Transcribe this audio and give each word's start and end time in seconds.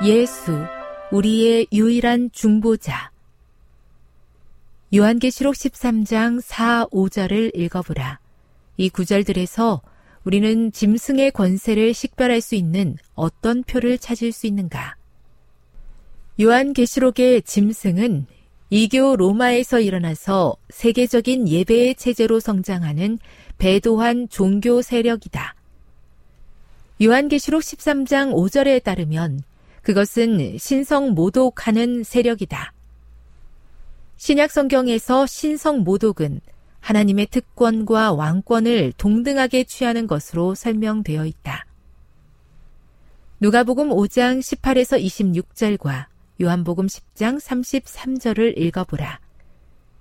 예수 0.00 0.66
우리의 1.12 1.68
유일한 1.72 2.30
중보자 2.32 3.12
요한계시록 4.92 5.54
13장 5.54 6.40
4, 6.40 6.86
5절을 6.90 7.56
읽어보라. 7.56 8.18
이 8.78 8.88
구절들에서 8.88 9.80
우리는 10.24 10.72
짐승의 10.72 11.30
권세를 11.30 11.94
식별할 11.94 12.40
수 12.40 12.56
있는 12.56 12.96
어떤 13.14 13.62
표를 13.62 13.96
찾을 13.96 14.32
수 14.32 14.48
있는가? 14.48 14.96
요한계시록의 16.40 17.42
짐승은 17.42 18.26
이교 18.70 19.16
로마에서 19.16 19.78
일어나서 19.78 20.56
세계적인 20.70 21.46
예배의 21.48 21.94
체제로 21.94 22.40
성장하는 22.40 23.18
배도한 23.58 24.28
종교 24.30 24.82
세력이다. 24.82 25.54
요한계시록 27.00 27.62
13장 27.62 28.32
5절에 28.32 28.82
따르면 28.82 29.42
그것은 29.82 30.58
신성 30.58 31.10
모독하는 31.10 32.04
세력이다. 32.04 32.72
신약 34.16 34.50
성경에서 34.50 35.26
신성 35.26 35.80
모독은 35.80 36.40
하나님의 36.80 37.26
특권과 37.26 38.12
왕권을 38.12 38.92
동등하게 38.96 39.64
취하는 39.64 40.06
것으로 40.06 40.54
설명되어 40.54 41.26
있다. 41.26 41.66
누가복음 43.40 43.88
5장 43.88 44.40
18에서 44.40 45.02
26절과 45.02 46.06
요한복음 46.40 46.86
10장 46.86 47.40
33절을 47.40 48.56
읽어보라. 48.56 49.20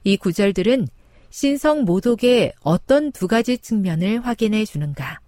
이 0.03 0.17
구절들은 0.17 0.87
신성 1.31 1.83
모독의 1.85 2.53
어떤 2.61 3.11
두 3.11 3.27
가지 3.27 3.57
측면을 3.57 4.25
확인해 4.25 4.65
주는가? 4.65 5.19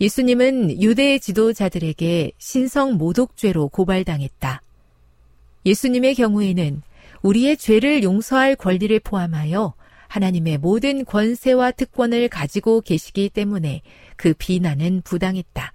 예수님은 0.00 0.80
유대 0.80 1.18
지도자들에게 1.18 2.32
신성 2.38 2.94
모독죄로 2.94 3.68
고발당했다. 3.68 4.62
예수님의 5.66 6.14
경우에는 6.14 6.80
우리의 7.20 7.58
죄를 7.58 8.02
용서할 8.02 8.56
권리를 8.56 8.98
포함하여 9.00 9.74
하나님의 10.08 10.56
모든 10.56 11.04
권세와 11.04 11.72
특권을 11.72 12.28
가지고 12.28 12.80
계시기 12.80 13.28
때문에 13.28 13.82
그 14.16 14.32
비난은 14.32 15.02
부당했다. 15.02 15.72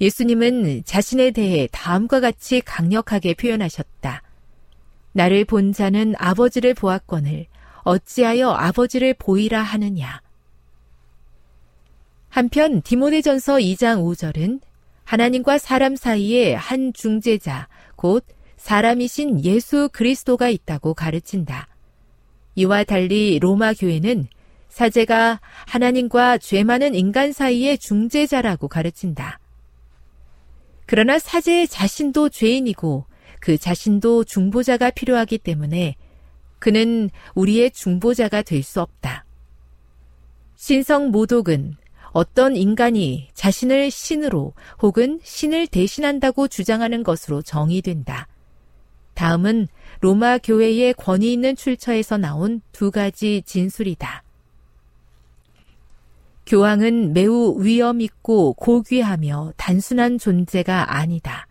예수님은 0.00 0.84
자신에 0.84 1.32
대해 1.32 1.68
다음과 1.72 2.20
같이 2.20 2.62
강력하게 2.62 3.34
표현하셨다. 3.34 4.22
나를 5.12 5.44
본 5.44 5.72
자는 5.72 6.14
아버지를 6.16 6.72
보았거늘 6.72 7.46
어찌하여 7.84 8.50
아버지를 8.50 9.14
보이라 9.14 9.62
하느냐. 9.62 10.25
한편 12.36 12.82
디모데전서 12.82 13.54
2장 13.54 14.02
5절은 14.04 14.60
하나님과 15.04 15.56
사람 15.56 15.96
사이에 15.96 16.52
한 16.52 16.92
중재자, 16.92 17.66
곧 17.96 18.26
사람이신 18.58 19.42
예수 19.46 19.88
그리스도가 19.90 20.50
있다고 20.50 20.92
가르친다. 20.92 21.66
이와 22.54 22.84
달리 22.84 23.38
로마 23.38 23.72
교회는 23.72 24.26
사제가 24.68 25.40
하나님과 25.66 26.36
죄 26.36 26.62
많은 26.62 26.94
인간 26.94 27.32
사이의 27.32 27.78
중재자라고 27.78 28.68
가르친다. 28.68 29.40
그러나 30.84 31.18
사제 31.18 31.64
자신도 31.64 32.28
죄인이고 32.28 33.06
그 33.40 33.56
자신도 33.56 34.24
중보자가 34.24 34.90
필요하기 34.90 35.38
때문에 35.38 35.94
그는 36.58 37.08
우리의 37.34 37.70
중보자가 37.70 38.42
될 38.42 38.62
수 38.62 38.82
없다. 38.82 39.24
신성 40.54 41.10
모독은 41.10 41.76
어떤 42.16 42.56
인간이 42.56 43.28
자신을 43.34 43.90
신으로 43.90 44.54
혹은 44.80 45.20
신을 45.22 45.66
대신한다고 45.66 46.48
주장하는 46.48 47.02
것으로 47.02 47.42
정의된다. 47.42 48.26
다음은 49.12 49.68
로마 50.00 50.38
교회의 50.38 50.94
권위 50.94 51.30
있는 51.34 51.54
출처에서 51.54 52.16
나온 52.16 52.62
두 52.72 52.90
가지 52.90 53.42
진술이다. 53.44 54.22
교황은 56.46 57.12
매우 57.12 57.62
위험 57.62 58.00
있고 58.00 58.54
고귀하며 58.54 59.52
단순한 59.58 60.16
존재가 60.16 60.96
아니다. 60.96 61.46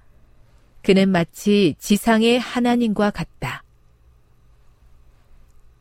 그는 0.82 1.10
마치 1.10 1.76
지상의 1.78 2.40
하나님과 2.40 3.12
같다. 3.12 3.64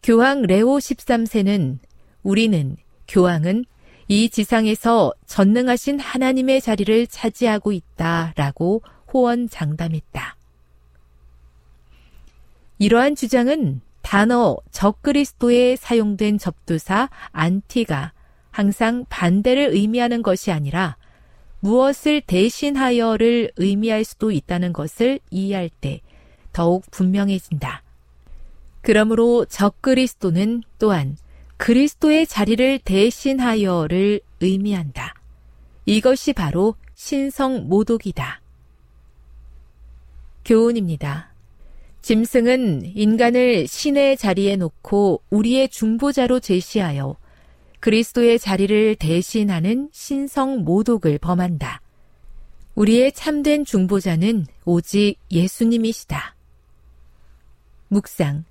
교황 0.03 0.43
레오 0.43 0.77
13세는 0.77 1.79
우리는 2.23 2.77
교황은 3.09 3.65
이 4.09 4.29
지상에서 4.29 5.13
전능하신 5.27 5.99
하나님의 5.99 6.61
자리를 6.61 7.07
차지하고 7.07 7.73
있다 7.73 8.33
라고 8.37 8.83
호언 9.13 9.49
장담했다. 9.49 10.37
이러한 12.79 13.15
주장은 13.15 13.81
단어 14.03 14.57
적그리스도에 14.71 15.77
사용된 15.77 16.39
접두사 16.39 17.09
안티가 17.33 18.13
항상 18.51 19.07
반대를 19.09 19.71
의미하는 19.73 20.23
것이 20.23 20.53
아니라 20.53 20.97
무엇을 21.61 22.21
대신하여를 22.21 23.53
의미할 23.57 24.05
수도 24.05 24.31
있다는 24.31 24.75
것을 24.75 25.19
이해할 25.31 25.71
때 25.71 26.03
더욱 26.53 26.85
분명해진다. 26.91 27.83
그러므로 28.83 29.47
적그리스도는 29.47 30.63
또한 30.79 31.17
그리스도의 31.57 32.27
자리를 32.27 32.81
대신하여를 32.81 34.21
의미한다. 34.41 35.15
이것이 35.87 36.33
바로 36.33 36.75
신성 36.95 37.69
모독이다. 37.69 38.41
교훈입니다. 40.45 41.33
짐승은 42.03 42.93
인간을 42.95 43.67
신의 43.67 44.17
자리에 44.19 44.57
놓고 44.57 45.23
우리의 45.31 45.69
중보자로 45.71 46.41
제시하여 46.41 47.17
그리스도의 47.81 48.39
자리를 48.39 48.97
대신하는 48.97 49.89
신성 49.93 50.65
모독을 50.65 51.19
범한다. 51.19 51.81
우리의 52.75 53.13
참된 53.13 53.65
중보자는 53.65 54.47
오직 54.65 55.17
예수님이시다. 55.31 56.35
묵상. 57.89 58.45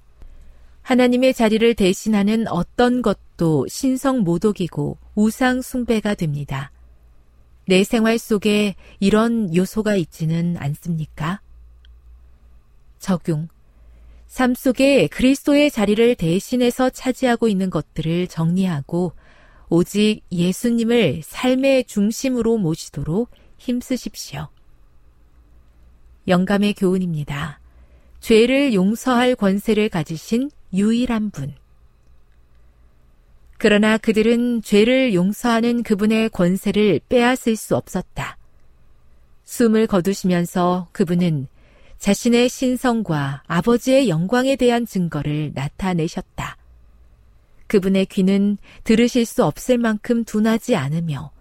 하나님의 0.84 1.34
자리를 1.34 1.74
대신하는 1.76 2.48
어떤 2.48 3.02
것도 3.02 3.68
신성 3.68 4.20
모독이고 4.20 4.98
우상 5.16 5.62
숭배가 5.62 6.14
됩니다. 6.14 6.72
내 7.66 7.84
생활 7.84 8.20
속에 8.20 8.76
이런 9.00 9.56
요소가 9.56 9.96
있지는 9.96 10.58
않습니까? 10.58 11.42
적용. 13.00 13.48
삶 14.28 14.54
속에 14.56 15.08
그리스도의 15.08 15.72
자리를 15.72 16.16
대신해서 16.16 16.90
차지하고 16.90 17.48
있는 17.48 17.70
것들을 17.70 18.28
정리하고 18.28 19.14
오직 19.70 20.22
예수님을 20.32 21.22
삶의 21.24 21.86
중심으로 21.86 22.58
모시도록 22.58 23.30
힘쓰십시오. 23.58 24.50
영감의 26.28 26.74
교훈입니다. 26.74 27.63
죄를 28.24 28.74
용서할 28.74 29.36
권세를 29.36 29.90
가지신 29.90 30.50
유일한 30.74 31.30
분. 31.30 31.54
그러나 33.58 33.98
그들은 33.98 34.62
죄를 34.62 35.14
용서하는 35.14 35.84
그분의 35.84 36.30
권세를 36.30 37.02
빼앗을 37.10 37.58
수 37.58 37.76
없었다. 37.76 38.38
숨을 39.44 39.88
거두시면서 39.88 40.88
그분은 40.94 41.50
자신의 41.98 42.48
신성과 42.48 43.44
아버지의 43.46 44.08
영광에 44.08 44.56
대한 44.56 44.86
증거를 44.86 45.52
나타내셨다. 45.54 46.56
그분의 47.68 48.06
귀는 48.06 48.58
들으실 48.86 49.26
수 49.26 49.44
없을 49.44 49.78
만큼 49.78 50.24
둔하지 50.24 50.78
않으며 50.78 51.32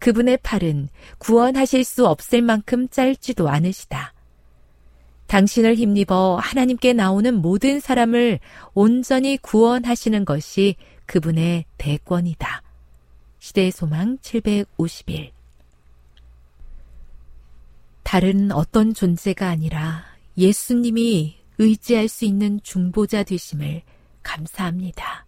그분의 0.00 0.38
팔은 0.42 0.88
구원하실 1.18 1.84
수 1.84 2.08
없을 2.08 2.42
만큼 2.42 2.88
짧지도 2.88 3.48
않으시다. 3.48 4.13
당신을 5.26 5.74
힘입어 5.76 6.38
하나님께 6.40 6.92
나오는 6.92 7.34
모든 7.34 7.80
사람을 7.80 8.40
온전히 8.74 9.36
구원하시는 9.38 10.24
것이 10.24 10.76
그분의 11.06 11.64
대권이다. 11.78 12.62
시대의 13.38 13.72
소망 13.72 14.18
751 14.22 15.32
다른 18.02 18.52
어떤 18.52 18.94
존재가 18.94 19.48
아니라 19.48 20.04
예수님이 20.38 21.36
의지할 21.58 22.08
수 22.08 22.24
있는 22.24 22.60
중보자 22.62 23.22
되심을 23.24 23.82
감사합니다. 24.22 25.26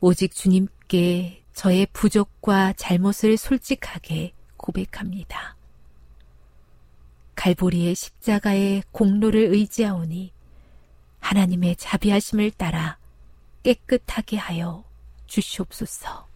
오직 0.00 0.34
주님께 0.34 1.42
저의 1.54 1.86
부족과 1.92 2.72
잘못을 2.74 3.36
솔직하게 3.36 4.32
고백합니다. 4.56 5.56
갈보리의 7.34 7.94
십자가의 7.94 8.82
공로를 8.92 9.52
의지하오니 9.52 10.32
하나님의 11.20 11.76
자비하심을 11.76 12.50
따라 12.52 12.98
깨끗하게 13.62 14.36
하여 14.36 14.84
주시옵소서. 15.26 16.26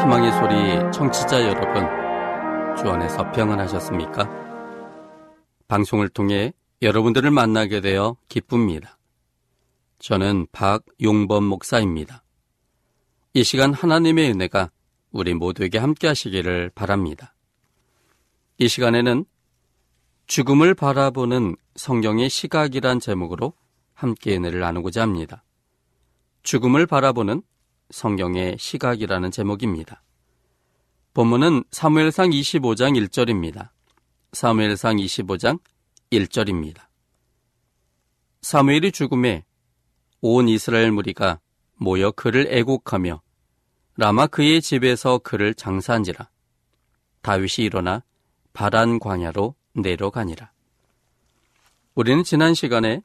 희망의 0.00 0.32
소리 0.32 0.92
청취자 0.92 1.42
여러분, 1.42 1.84
주 2.76 2.88
안에서 2.88 3.30
평안하셨습니까? 3.32 4.30
방송을 5.66 6.08
통해 6.10 6.52
여러분들을 6.82 7.30
만나게 7.30 7.80
되어 7.80 8.16
기쁩니다. 8.28 8.98
저는 9.98 10.46
박용범 10.52 11.44
목사입니다. 11.44 12.22
이 13.32 13.44
시간 13.44 13.72
하나님의 13.72 14.30
은혜가 14.32 14.70
우리 15.10 15.32
모두에게 15.32 15.78
함께 15.78 16.06
하시기를 16.06 16.70
바랍니다. 16.74 17.34
이 18.58 18.68
시간에는 18.68 19.24
죽음을 20.26 20.74
바라보는 20.74 21.56
성경의 21.76 22.28
시각이란 22.28 23.00
제목으로 23.00 23.54
함께 23.94 24.36
은혜를 24.36 24.60
나누고자 24.60 25.02
합니다. 25.02 25.44
죽음을 26.42 26.86
바라보는 26.86 27.42
성경의 27.90 28.56
시각이라는 28.58 29.30
제목입니다. 29.30 30.02
본문은 31.14 31.64
사무엘상 31.70 32.30
25장 32.30 33.02
1절입니다. 33.08 33.70
사무엘상 34.32 34.96
25장 34.96 35.58
1절입니다. 35.58 35.75
사무엘이 38.42 38.92
죽음에 38.92 39.44
온 40.20 40.48
이스라엘 40.48 40.92
무리가 40.92 41.40
모여 41.74 42.10
그를 42.12 42.46
애곡하며 42.50 43.20
라마 43.96 44.26
그의 44.26 44.62
집에서 44.62 45.18
그를 45.18 45.54
장사한지라. 45.54 46.28
다윗이 47.22 47.66
일어나 47.66 48.04
바란 48.52 48.98
광야로 48.98 49.54
내려가니라. 49.74 50.52
우리는 51.94 52.22
지난 52.22 52.54
시간에 52.54 53.02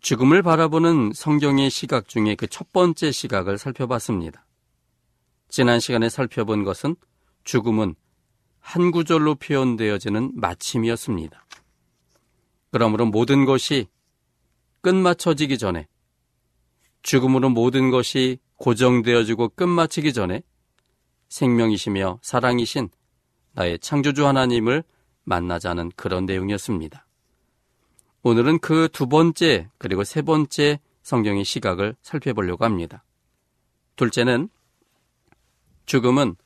죽음을 0.00 0.42
바라보는 0.42 1.12
성경의 1.14 1.68
시각 1.68 2.08
중에 2.08 2.34
그 2.34 2.46
첫 2.46 2.72
번째 2.72 3.12
시각을 3.12 3.58
살펴봤습니다. 3.58 4.46
지난 5.48 5.80
시간에 5.80 6.08
살펴본 6.08 6.64
것은 6.64 6.96
죽음은 7.44 7.94
한 8.60 8.90
구절로 8.90 9.34
표현되어지는 9.34 10.32
마침이었습니다. 10.36 11.44
그러므로 12.70 13.06
모든 13.06 13.44
것이 13.44 13.86
끝마쳐지기 14.82 15.58
전에 15.58 15.88
죽음으로 17.02 17.50
모든 17.50 17.90
것이 17.90 18.38
고정되어지고 18.56 19.50
끝마치기 19.50 20.12
전에 20.12 20.42
생명이시며 21.28 22.20
사랑이신 22.22 22.90
나의 23.52 23.78
창조주 23.78 24.26
하나님을 24.26 24.84
만나자는 25.24 25.92
그런 25.96 26.26
내용이었습니다. 26.26 27.06
오늘은 28.22 28.58
그 28.58 28.88
두 28.92 29.06
번째 29.08 29.70
그리고 29.78 30.04
세 30.04 30.22
번째 30.22 30.80
성경의 31.02 31.44
시각을 31.44 31.96
살펴보려고 32.02 32.64
합니다. 32.64 33.02
둘째는 33.96 34.48
죽음은 35.86 36.36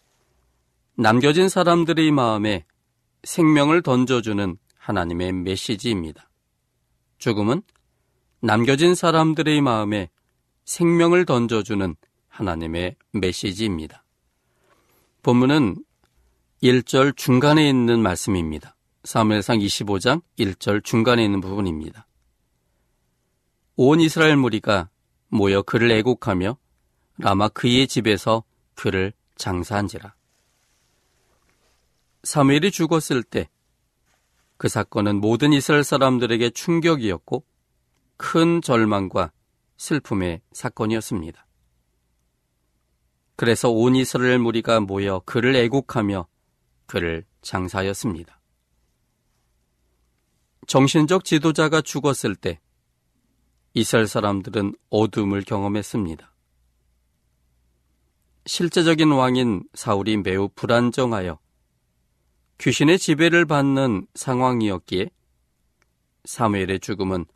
남겨진 0.97 1.49
사람들의 1.49 2.11
마음에 2.13 2.65
생명을 3.25 3.83
던져주는 3.83 4.57
하나님의 4.85 5.33
메시지입니다. 5.33 6.29
죽음은 7.17 7.63
남겨진 8.41 8.95
사람들의 8.95 9.63
마음에 9.63 10.11
생명을 10.67 11.25
던져주는 11.25 11.97
하나님의 12.29 12.97
메시지입니다. 13.13 14.05
본문은 15.23 15.83
1절 16.63 17.17
중간에 17.17 17.67
있는 17.67 18.01
말씀입니다. 18.01 18.77
사무엘상 19.05 19.59
25장 19.59 20.23
1절 20.39 20.85
중간에 20.85 21.25
있는 21.25 21.41
부분입니다. 21.41 22.07
온 23.77 24.01
이스라엘 24.01 24.37
무리가 24.37 24.91
모여 25.29 25.63
그를 25.63 25.91
애곡하며 25.93 26.59
라마 27.19 27.49
그의 27.49 27.89
집에서 27.89 28.45
그를 28.75 29.15
장사한지라. 29.37 30.15
사무엘이 32.23 32.71
죽었을 32.71 33.23
때 33.23 33.49
그 34.57 34.69
사건은 34.69 35.21
모든 35.21 35.53
이스라엘 35.53 35.85
사람들에게 35.85 36.51
충격이었고 36.51 37.45
큰 38.17 38.63
절망과 38.63 39.33
슬픔의 39.77 40.41
사건이었습니다. 40.53 41.47
그래서 43.37 43.71
온 43.71 43.97
이스라엘 43.97 44.39
무리가 44.39 44.81
모여 44.81 45.21
그를 45.25 45.57
애곡하며 45.57 46.27
그를 46.87 47.25
장사하였습니다. 47.43 48.41
정신적 50.67 51.25
지도자가 51.25 51.83
죽었을 51.83 52.37
때 52.37 52.61
이스라엘 53.75 54.07
사람들은 54.07 54.75
어둠을 54.91 55.43
경험했습니다. 55.43 56.33
실제적인 58.47 59.11
왕인 59.11 59.65
사울이 59.75 60.19
매우 60.19 60.49
불안정하여 60.55 61.39
귀신의 62.59 62.99
지배를 62.99 63.45
받는 63.45 64.07
상황이었기에 64.15 65.11
사무엘의 66.25 66.81
죽음은 66.81 67.27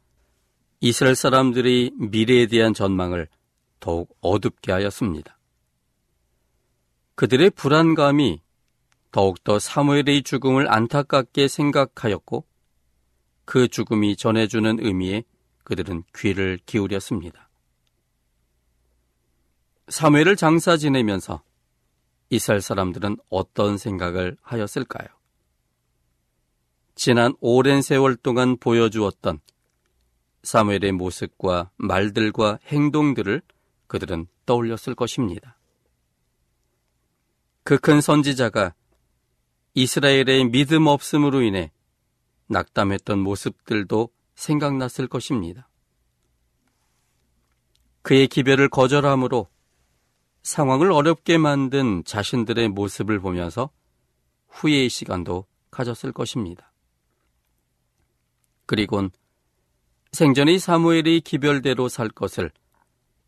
이스라엘 0.81 1.15
사람들이 1.15 1.93
미래에 1.99 2.47
대한 2.47 2.73
전망을 2.73 3.29
더욱 3.81 4.17
어둡게 4.21 4.73
하였습니다. 4.73 5.39
그들의 7.15 7.51
불안감이 7.51 8.41
더욱더 9.11 9.59
사무엘의 9.59 10.23
죽음을 10.23 10.73
안타깝게 10.73 11.49
생각하였고 11.49 12.47
그 13.45 13.67
죽음이 13.67 14.17
전해주는 14.17 14.79
의미에 14.81 15.25
그들은 15.65 16.05
귀를 16.15 16.59
기울였습니다. 16.65 17.49
사무엘을 19.89 20.37
장사 20.37 20.77
지내면서 20.77 21.43
이스라엘 22.31 22.61
사람들은 22.61 23.17
어떤 23.31 23.79
생각을 23.79 24.37
하였을까요? 24.43 25.09
지난 26.95 27.35
오랜 27.41 27.81
세월 27.81 28.17
동안 28.17 28.57
보여주었던 28.57 29.41
사무엘의 30.43 30.93
모습과 30.93 31.71
말들과 31.77 32.59
행동들을 32.67 33.43
그들은 33.87 34.27
떠올렸을 34.47 34.95
것입니다. 34.95 35.57
그 37.65 37.77
큰 37.79 38.01
선지자가 38.01 38.75
이스라엘의 39.75 40.51
믿음 40.51 40.87
없음으로 40.87 41.43
인해 41.43 41.71
낙담했던 42.47 43.19
모습들도 43.19 44.09
생각났을 44.35 45.07
것입니다. 45.07 45.69
그의 48.03 48.27
기별을 48.27 48.71
거절함으로 48.71 49.49
상황을 50.43 50.93
어렵게 50.93 51.39
만든 51.39 52.05
자신들의 52.05 52.69
모습을 52.69 53.21
보면서 53.21 53.71
후회의 54.49 54.89
시간도 54.89 55.47
가졌을 55.71 56.13
것입니다. 56.13 56.73
그리곤 58.67 59.11
생전의 60.13 60.59
사무엘이 60.59 61.21
기별대로 61.21 61.89
살 61.89 62.09
것을 62.09 62.51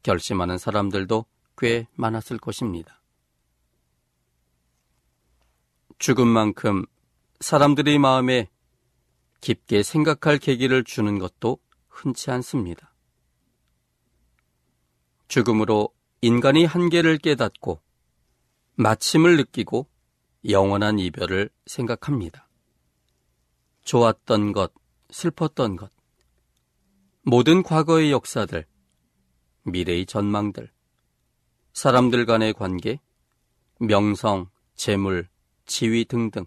결심하는 0.03 0.59
사람들도 0.59 1.27
꽤 1.59 1.87
많았을 1.95 2.39
것입니다. 2.39 3.03
죽음만큼 5.99 6.87
사람들의 7.41 7.99
마음에 7.99 8.49
깊게 9.41 9.83
생각할 9.83 10.39
계기를 10.39 10.85
주는 10.85 11.19
것도 11.19 11.59
흔치 11.89 12.31
않습니다. 12.31 12.95
죽음으로 15.29 15.91
인간이 16.23 16.67
한계를 16.67 17.17
깨닫고 17.17 17.81
마침을 18.75 19.39
느끼고 19.39 19.87
영원한 20.51 20.99
이별을 20.99 21.49
생각합니다. 21.65 22.47
좋았던 23.85 24.53
것, 24.53 24.75
슬펐던 25.11 25.77
것, 25.77 25.91
모든 27.23 27.63
과거의 27.63 28.13
역사들, 28.13 28.67
미래의 29.63 30.05
전망들, 30.05 30.71
사람들 31.73 32.27
간의 32.27 32.53
관계, 32.53 33.01
명성, 33.79 34.51
재물, 34.75 35.27
지위 35.65 36.05
등등 36.05 36.45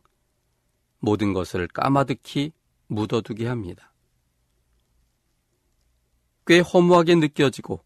모든 0.99 1.33
것을 1.33 1.67
까마득히 1.67 2.51
묻어두게 2.85 3.47
합니다. 3.47 3.91
꽤 6.45 6.59
허무하게 6.59 7.15
느껴지고 7.15 7.83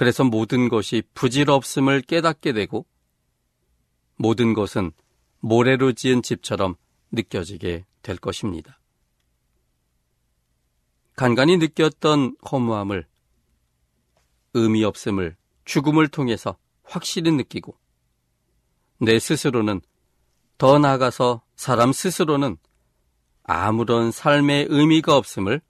그래서 0.00 0.24
모든 0.24 0.70
것이 0.70 1.02
부질없음을 1.12 2.00
깨닫게 2.00 2.54
되고 2.54 2.86
모든 4.16 4.54
것은 4.54 4.92
모래로 5.40 5.92
지은 5.92 6.22
집처럼 6.22 6.76
느껴지게 7.12 7.84
될 8.00 8.16
것입니다. 8.16 8.80
간간히 11.16 11.58
느꼈던 11.58 12.36
허무함을 12.50 13.06
의미 14.54 14.84
없음을 14.84 15.36
죽음을 15.66 16.08
통해서 16.08 16.56
확실히 16.82 17.30
느끼고 17.32 17.76
내 19.02 19.18
스스로는 19.18 19.82
더 20.56 20.78
나아가서 20.78 21.42
사람 21.56 21.92
스스로는 21.92 22.56
아무런 23.42 24.12
삶의 24.12 24.68
의미가 24.70 25.14
없음을 25.14 25.60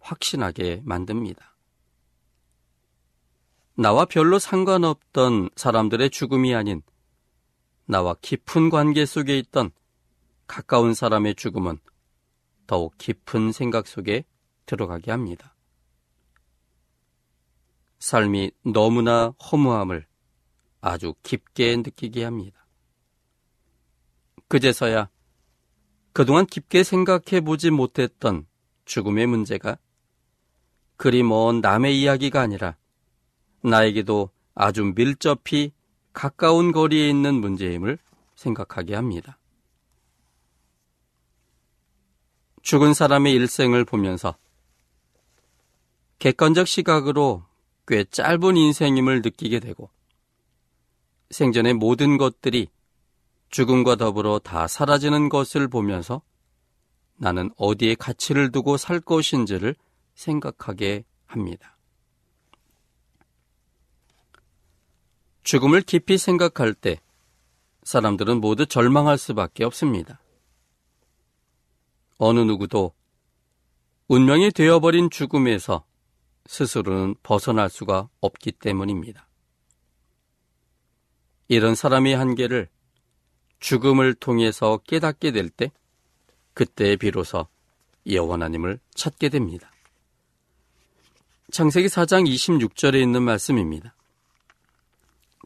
확신하게 0.00 0.82
만듭니다. 0.84 1.47
나와 3.80 4.06
별로 4.06 4.40
상관없던 4.40 5.50
사람들의 5.54 6.10
죽음이 6.10 6.52
아닌 6.52 6.82
나와 7.84 8.16
깊은 8.20 8.70
관계 8.70 9.06
속에 9.06 9.38
있던 9.38 9.70
가까운 10.48 10.94
사람의 10.94 11.36
죽음은 11.36 11.78
더욱 12.66 12.98
깊은 12.98 13.52
생각 13.52 13.86
속에 13.86 14.24
들어가게 14.66 15.12
합니다. 15.12 15.54
삶이 18.00 18.50
너무나 18.64 19.28
허무함을 19.52 20.08
아주 20.80 21.14
깊게 21.22 21.76
느끼게 21.76 22.24
합니다. 22.24 22.66
그제서야 24.48 25.08
그동안 26.12 26.46
깊게 26.46 26.82
생각해 26.82 27.42
보지 27.44 27.70
못했던 27.70 28.44
죽음의 28.86 29.28
문제가 29.28 29.78
그리 30.96 31.22
먼 31.22 31.60
남의 31.60 32.02
이야기가 32.02 32.40
아니라 32.40 32.76
나에게도 33.62 34.30
아주 34.54 34.92
밀접히 34.94 35.72
가까운 36.12 36.72
거리에 36.72 37.08
있는 37.08 37.34
문제임을 37.34 37.98
생각하게 38.34 38.94
합니다. 38.94 39.38
죽은 42.62 42.92
사람의 42.92 43.32
일생을 43.34 43.84
보면서 43.84 44.36
객관적 46.18 46.66
시각으로 46.66 47.44
꽤 47.86 48.04
짧은 48.04 48.56
인생임을 48.56 49.22
느끼게 49.22 49.60
되고 49.60 49.90
생전의 51.30 51.74
모든 51.74 52.18
것들이 52.18 52.68
죽음과 53.50 53.96
더불어 53.96 54.38
다 54.38 54.66
사라지는 54.66 55.28
것을 55.28 55.68
보면서 55.68 56.20
나는 57.16 57.50
어디에 57.56 57.94
가치를 57.94 58.52
두고 58.52 58.76
살 58.76 59.00
것인지를 59.00 59.74
생각하게 60.14 61.04
합니다. 61.26 61.77
죽음을 65.42 65.82
깊이 65.82 66.18
생각할 66.18 66.74
때 66.74 67.00
사람들은 67.82 68.40
모두 68.40 68.66
절망할 68.66 69.16
수밖에 69.16 69.64
없습니다. 69.64 70.20
어느 72.18 72.40
누구도 72.40 72.92
운명이 74.08 74.50
되어버린 74.52 75.10
죽음에서 75.10 75.84
스스로는 76.46 77.14
벗어날 77.22 77.68
수가 77.70 78.08
없기 78.20 78.52
때문입니다. 78.52 79.28
이런 81.48 81.74
사람의 81.74 82.14
한계를 82.14 82.68
죽음을 83.60 84.14
통해서 84.14 84.78
깨닫게 84.78 85.32
될 85.32 85.48
때, 85.48 85.72
그때 86.54 86.96
비로소 86.96 87.48
여호와 88.06 88.34
하나님을 88.34 88.80
찾게 88.94 89.28
됩니다. 89.28 89.70
창세기 91.50 91.88
4장 91.88 92.28
26절에 92.28 93.00
있는 93.00 93.22
말씀입니다. 93.22 93.94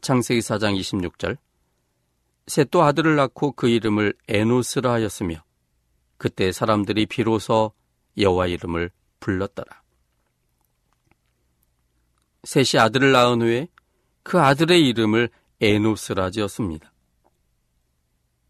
창세기 0.03 0.41
4장 0.41 0.79
26절 0.79 1.39
셋도 2.49 2.83
아들을 2.83 3.17
낳고 3.17 3.53
그 3.53 3.69
이름을 3.69 4.15
에노스라 4.29 4.93
하였으며 4.93 5.43
그때 6.19 6.53
사람들이 6.53 7.07
비로소 7.07 7.73
여호와 8.19 8.49
이름을 8.49 8.91
불렀더라. 9.21 9.83
셋이 12.45 12.81
아들을 12.81 13.13
낳은 13.13 13.43
후에 13.43 13.69
그 14.25 14.41
아들의 14.41 14.87
이름을 14.89 15.31
에노스라 15.61 16.31
지었습니다. 16.31 16.93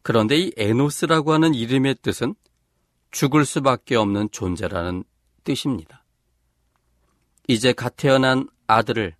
그런데 0.03 0.37
이 0.39 0.53
에노스라고 0.57 1.33
하는 1.33 1.55
이름의 1.55 1.97
뜻은 2.03 2.35
죽을 3.11 3.45
수밖에 3.45 3.95
없는 3.95 4.31
존재라는 4.33 5.05
뜻입니다. 5.45 6.05
이제 7.47 7.75
갓 7.75 7.97
태어난 7.97 8.49
아들을 8.67 9.15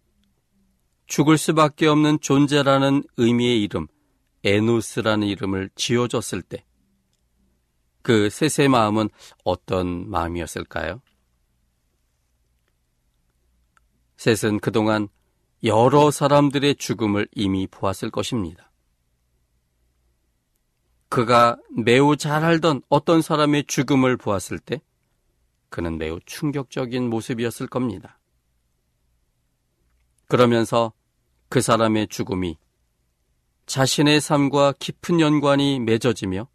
죽을 1.13 1.37
수밖에 1.37 1.89
없는 1.89 2.21
존재라는 2.21 3.03
의미의 3.19 3.63
이름, 3.63 3.87
에노스라는 4.45 5.29
이름을 5.29 5.69
지어줬을 5.75 6.41
때, 6.41 6.65
그 8.01 8.31
셋의 8.31 8.71
마음은 8.71 9.11
어떤 9.45 10.09
마음이었을까요? 10.09 11.03
셋은 14.17 14.61
그동안 14.61 15.09
여러 15.65 16.11
사람들의 16.11 16.77
죽음을 16.77 17.29
이미 17.33 17.67
보았을 17.67 18.11
것입니다. 18.11 18.73
그가 21.11 21.59
매우 21.77 22.17
잘 22.17 22.43
알던 22.43 22.81
어떤 22.89 23.21
사람의 23.21 23.65
죽음을 23.67 24.17
보았을 24.17 24.59
때 24.59 24.81
그는 25.69 25.99
매우 25.99 26.21
충격적인 26.25 27.11
모습이었을 27.11 27.67
겁니다. 27.67 28.19
그러면서 30.27 30.95
그 31.53 31.61
사람의 31.61 32.09
죽음이 32.09 32.57
자신의 33.67 34.23
삶과 34.23 34.73
깊은 34.79 35.21
연관이 35.21 35.81
맺어지며 35.81 36.49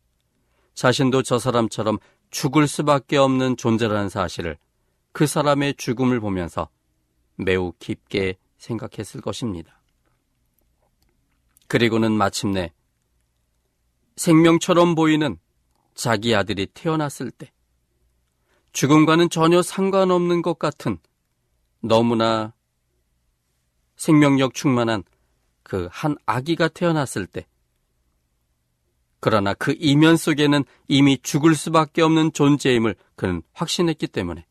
자신도 0.73 1.21
저 1.21 1.37
사람처럼 1.37 1.99
죽을 2.31 2.67
수밖에 2.67 3.17
없는 3.17 3.57
존재라는 3.57 4.09
사실을 4.09 4.57
그 5.11 5.27
사람의 5.27 5.75
죽음을 5.75 6.19
보면서 6.19 6.69
매우 7.35 7.73
깊게 7.77 8.39
생각했을 8.57 9.21
것입니다. 9.21 9.79
그리고는 11.67 12.11
마침내 12.13 12.73
생명처럼 14.15 14.95
보이는 14.95 15.37
자기 15.93 16.33
아들이 16.33 16.65
태어났을 16.65 17.29
때 17.29 17.51
죽음과는 18.71 19.29
전혀 19.29 19.61
상관없는 19.61 20.41
것 20.41 20.57
같은 20.57 20.97
너무나 21.81 22.56
생명력 23.97 24.53
충만한 24.53 25.03
그 25.63 25.89
한 25.91 26.15
아기가 26.25 26.69
태어났을 26.69 27.27
때 27.27 27.45
그러나 29.19 29.53
그 29.53 29.75
이면 29.77 30.15
속에는 30.15 30.63
이미 30.87 31.17
죽을 31.17 31.55
수밖에 31.55 32.01
없는 32.01 32.31
존재임을 32.31 32.95
그는 33.15 33.41
확신했기 33.53 34.07
때문에 34.07 34.45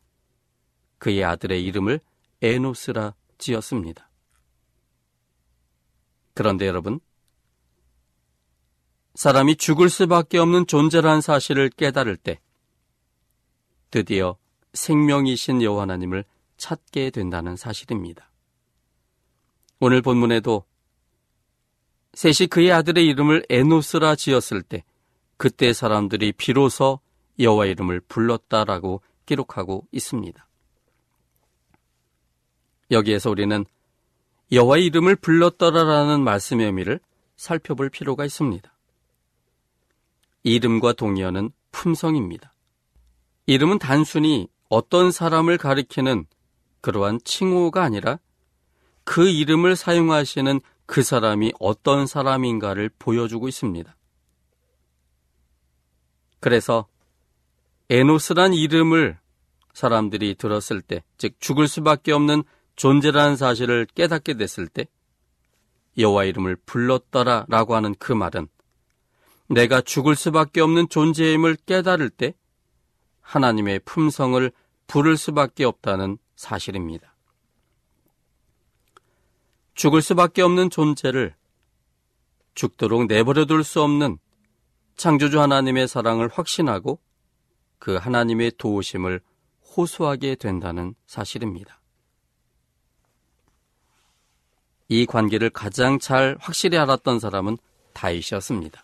그의 0.99 1.23
아들의 1.23 1.63
이름을 1.63 1.99
에노스라 2.41 3.15
지었습니다. 3.37 4.09
그런데 6.33 6.67
여러분, 6.67 6.99
사람이 9.15 9.55
죽을 9.55 9.89
수밖에 9.89 10.37
없는 10.37 10.67
존재라는 10.67 11.21
사실을 11.21 11.69
깨달을 11.69 12.17
때 12.17 12.39
드디어 13.89 14.37
생명이신 14.73 15.63
여호와 15.63 15.83
하나님을 15.83 16.25
찾게 16.57 17.09
된다는 17.11 17.55
사실입니다. 17.55 18.29
오늘 19.79 20.01
본문에도 20.01 20.63
셋이 22.13 22.47
그의 22.49 22.71
아들의 22.71 23.05
이름을 23.05 23.45
에노스라 23.49 24.15
지었을 24.15 24.63
때 24.63 24.83
그때 25.37 25.71
사람들이 25.71 26.31
비로소 26.31 26.99
여호와 27.39 27.67
이름을 27.67 28.01
불렀다라고 28.01 29.01
기록하고 29.25 29.87
있습니다. 29.91 30.47
여기에서 32.89 33.29
우리는 33.29 33.65
여호와의 34.51 34.85
이름을 34.85 35.17
불렀더라라는 35.17 36.23
말씀의 36.23 36.65
의미를 36.65 36.99
살펴볼 37.35 37.89
필요가 37.89 38.25
있습니다. 38.25 38.73
이름과 40.43 40.93
동의어는 40.93 41.51
품성입니다. 41.71 42.53
이름은 43.45 43.77
단순히 43.79 44.47
어떤 44.69 45.11
사람을 45.11 45.57
가리키는 45.57 46.25
그러한 46.81 47.19
칭호가 47.23 47.83
아니라 47.83 48.19
그 49.09 49.29
이름을 49.29 49.77
사용하시는 49.77 50.59
그 50.85 51.01
사람이 51.01 51.53
어떤 51.61 52.07
사람인가를 52.07 52.89
보여주고 52.99 53.47
있습니다. 53.47 53.95
그래서 56.41 56.87
에노스란 57.89 58.53
이름을 58.53 59.17
사람들이 59.73 60.35
들었을 60.35 60.81
때, 60.81 61.05
즉 61.17 61.39
죽을 61.39 61.69
수밖에 61.69 62.11
없는 62.11 62.43
존재라는 62.75 63.37
사실을 63.37 63.87
깨닫게 63.95 64.33
됐을 64.33 64.67
때 64.67 64.89
여호와 65.97 66.25
이름을 66.25 66.57
불렀더라라고 66.65 67.77
하는 67.77 67.95
그 67.97 68.11
말은 68.11 68.49
내가 69.47 69.79
죽을 69.79 70.17
수밖에 70.17 70.59
없는 70.59 70.89
존재임을 70.89 71.55
깨달을 71.65 72.09
때 72.09 72.33
하나님의 73.21 73.79
품성을 73.85 74.51
부를 74.85 75.15
수밖에 75.15 75.63
없다는 75.63 76.17
사실입니다. 76.35 77.16
죽을 79.77 80.01
수밖에 80.01 80.41
없는 80.41 80.71
존재를 80.71 81.35
죽도록 82.55 83.05
내버려 83.05 83.45
둘 83.45 83.63
수 83.63 83.83
없는 83.83 84.17
창조주 84.95 85.39
하나님의 85.39 85.87
사랑을 85.87 86.27
확신하고 86.29 86.99
그 87.77 87.95
하나님의 87.95 88.53
도우심을 88.57 89.21
호소하게 89.77 90.33
된다는 90.35 90.95
사실입니다. 91.05 91.79
이 94.87 95.05
관계를 95.05 95.51
가장 95.51 95.99
잘 95.99 96.37
확실히 96.39 96.79
알았던 96.79 97.19
사람은 97.19 97.59
다윗이었습니다. 97.93 98.83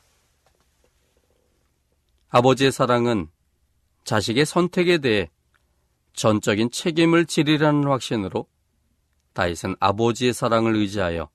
아버지의 2.30 2.72
사랑은 2.72 3.30
자식의 4.04 4.46
선택에 4.46 5.00
대해 5.00 5.32
전적인 6.14 6.70
책임을 6.70 7.26
지리라는 7.26 7.86
확신으로 7.86 8.46
다윗은 9.34 9.76
아버지의 9.80 10.34
사랑을 10.34 10.76
의지하여 10.76 11.30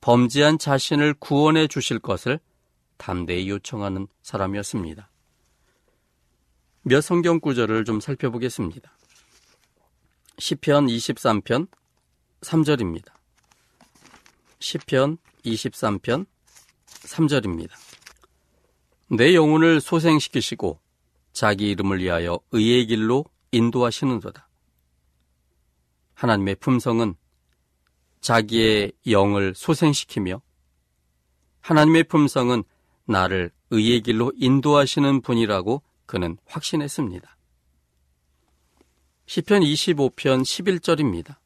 범죄한 0.00 0.58
자신을 0.58 1.14
구원해 1.14 1.66
주실 1.66 1.98
것을 1.98 2.38
담대히 2.96 3.48
요청하는 3.50 4.06
사람이었습니다. 4.22 5.10
몇 6.82 7.00
성경 7.00 7.40
구절을 7.40 7.84
좀 7.84 8.00
살펴보겠습니다. 8.00 8.96
시편 10.38 10.86
23편 10.86 11.66
3절입니다. 12.42 13.12
시편 14.60 15.18
23편 15.44 16.26
3절입니다. 16.86 17.70
내 19.08 19.34
영혼을 19.34 19.80
소생시키시고 19.80 20.78
자기 21.32 21.70
이름을 21.70 22.00
위하여 22.00 22.38
의의 22.52 22.86
길로 22.86 23.24
인도하시는도다. 23.50 24.45
하나님의 26.16 26.56
품성은 26.56 27.14
자기의 28.20 28.92
영을 29.08 29.54
소생시키며 29.54 30.40
하나님의 31.60 32.04
품성은 32.04 32.64
나를 33.04 33.52
의의 33.70 34.00
길로 34.00 34.32
인도하시는 34.36 35.20
분이라고 35.20 35.82
그는 36.06 36.38
확신했습니다. 36.46 37.36
시편 39.26 39.60
25편 39.60 40.42
11절입니다. 40.42 41.36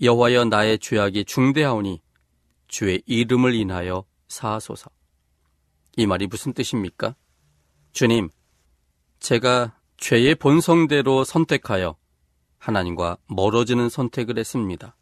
여호와여 0.00 0.46
나의 0.46 0.78
죄악이 0.78 1.24
중대하오니 1.24 2.02
주의 2.66 3.02
이름을 3.06 3.54
인하여 3.54 4.04
사하소서. 4.28 4.90
이 5.96 6.06
말이 6.06 6.26
무슨 6.26 6.54
뜻입니까? 6.54 7.14
주님, 7.92 8.30
제가 9.20 9.78
죄의 9.98 10.34
본성대로 10.36 11.24
선택하여 11.24 11.96
하나님과 12.62 13.18
멀어지는 13.26 13.88
선택을 13.88 14.38
했습니다. 14.38 14.96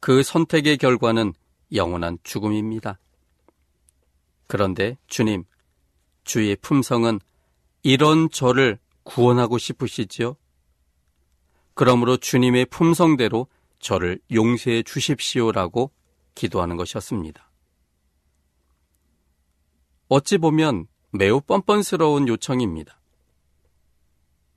그 0.00 0.24
선택의 0.24 0.78
결과는 0.78 1.32
영원한 1.72 2.18
죽음입니다. 2.24 2.98
그런데 4.48 4.98
주님, 5.06 5.44
주의 6.24 6.56
품성은 6.56 7.20
이런 7.84 8.28
저를 8.30 8.78
구원하고 9.04 9.58
싶으시지요? 9.58 10.36
그러므로 11.74 12.16
주님의 12.16 12.66
품성대로 12.66 13.46
저를 13.78 14.18
용서해 14.32 14.82
주십시오라고 14.82 15.92
기도하는 16.34 16.76
것이었습니다. 16.76 17.48
어찌 20.08 20.38
보면 20.38 20.88
매우 21.12 21.40
뻔뻔스러운 21.40 22.26
요청입니다. 22.26 22.95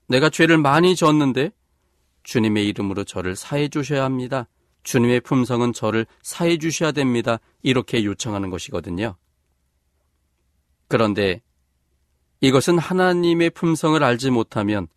내가 0.09 0.29
죄를 0.29 0.57
많이 0.57 0.95
졌는데 0.95 1.51
주님의 2.23 2.67
이름으로 2.67 3.03
저를 3.03 3.35
사해 3.35 3.69
주셔야 3.69 4.03
합니다. 4.03 4.47
주님의 4.83 5.21
품성은 5.21 5.73
저를 5.73 6.05
사해 6.23 6.57
주셔야 6.57 6.91
됩니다. 6.91 7.39
이렇게 7.61 8.03
요청하는 8.03 8.49
것이거든요. 8.49 9.15
그런데 10.87 11.41
이것은 12.41 12.79
하나님의 12.79 13.51
품성을 13.51 14.03
알지 14.03 14.31
못하면 14.31 14.87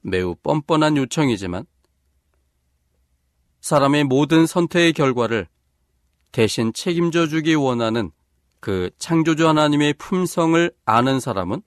매우 0.00 0.34
뻔뻔한 0.34 0.96
요청이지만 0.96 1.64
사람의 3.60 4.04
모든 4.04 4.46
선택의 4.46 4.92
결과를 4.94 5.46
대신 6.32 6.72
책임져 6.72 7.28
주기 7.28 7.54
원하는 7.54 8.10
그 8.58 8.90
창조주 8.98 9.46
하나님의 9.46 9.94
품성을 9.94 10.72
아는 10.84 11.20
사람은 11.20 11.62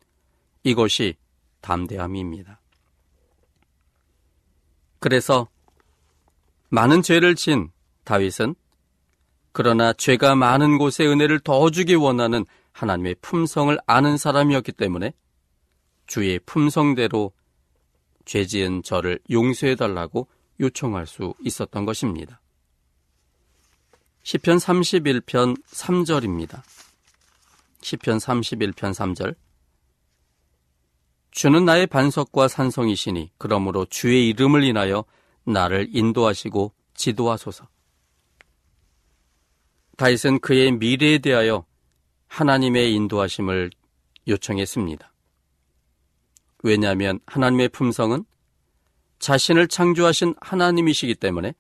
이것이 0.64 1.16
담대함입니다. 1.62 2.59
그래서 5.00 5.48
많은 6.70 7.02
죄를 7.02 7.36
진 7.36 7.72
다윗은 8.04 8.56
그러나 9.52 9.94
죄가 9.94 10.36
많은 10.36 10.78
곳에 10.78 11.06
은혜를 11.06 11.40
더 11.40 11.70
주기 11.70 11.96
원하는 11.96 12.46
하나님의 12.72 13.16
품성을 13.22 13.78
아는 13.88 14.18
사람이었기 14.18 14.74
때문에 14.74 15.14
주의 16.06 16.40
품성대로 16.40 17.32
죄 18.26 18.46
지은 18.46 18.84
저를 18.84 19.20
용서해 19.32 19.76
달라고 19.76 20.28
요청할 20.60 21.08
수 21.08 21.34
있었던 21.44 21.86
것입니다. 21.86 22.42
시편 24.24 24.58
31편 24.58 25.64
3절입니다. 25.66 26.62
시편 27.82 28.18
31편 28.18 28.94
3절 28.94 29.36
주는 31.32 31.66
나의 31.66 31.88
반석과 31.88 32.48
산성이시니 32.48 33.32
그러므로 33.38 33.86
주의 33.86 34.28
이름을 34.30 34.64
인하여 34.64 35.06
나를 35.46 35.90
인도하시고 35.92 36.74
지도하소서. 36.96 37.68
다윗은 39.98 40.40
그의 40.40 40.72
미래에 40.72 41.20
대하여 41.20 41.66
하나님의 42.28 42.94
인도하심을 42.94 43.72
요청했습니다. 44.28 45.12
왜냐하면 46.64 47.20
하나님의 47.26 47.70
품성은 47.70 48.26
자신을 49.20 49.68
창조하신 49.68 50.36
하나님이시기 50.40 51.16
때문에 51.16 51.54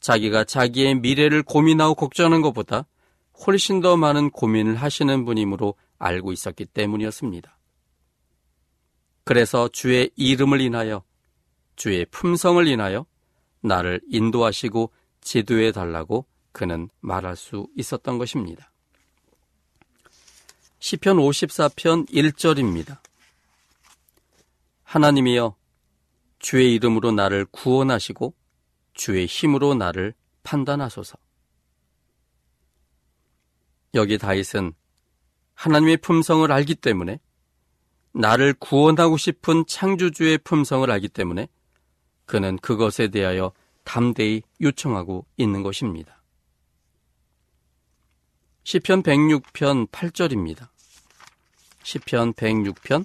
자기가 0.00 0.44
자기의 0.44 0.96
미래를 0.96 1.42
고민하고 1.42 1.94
걱정하는 1.94 2.42
것보다 2.42 2.86
훨씬 3.46 3.80
더 3.80 3.96
많은 3.96 4.30
고민을 4.30 4.76
하시는 4.76 5.24
분이므로 5.24 5.74
알고 5.98 6.32
있었기 6.32 6.66
때문이었습니다. 6.66 7.53
그래서 9.24 9.68
주의 9.68 10.10
이름을 10.16 10.60
인하여 10.60 11.02
주의 11.76 12.04
품성을 12.06 12.66
인하여 12.66 13.06
나를 13.60 14.00
인도하시고 14.08 14.92
지도해 15.22 15.72
달라고 15.72 16.26
그는 16.52 16.88
말할 17.00 17.34
수 17.34 17.66
있었던 17.76 18.18
것입니다. 18.18 18.70
시편 20.78 21.16
54편 21.16 22.08
1절입니다. 22.10 22.98
하나님이여 24.82 25.56
주의 26.38 26.74
이름으로 26.74 27.10
나를 27.10 27.46
구원하시고 27.46 28.34
주의 28.92 29.26
힘으로 29.26 29.74
나를 29.74 30.14
판단하소서. 30.42 31.16
여기 33.94 34.18
다윗은 34.18 34.74
하나님의 35.54 35.96
품성을 35.96 36.50
알기 36.52 36.74
때문에 36.74 37.18
나를 38.14 38.54
구원하고 38.54 39.16
싶은 39.16 39.66
창조주의 39.66 40.38
품성을 40.38 40.88
알기 40.90 41.08
때문에 41.08 41.48
그는 42.26 42.56
그것에 42.56 43.08
대하여 43.08 43.52
담대히 43.82 44.42
요청하고 44.60 45.26
있는 45.36 45.62
것입니다. 45.62 46.22
시편 48.62 49.02
106편 49.02 49.90
8절입니다. 49.90 50.68
시편 51.82 52.32
106편 52.32 53.04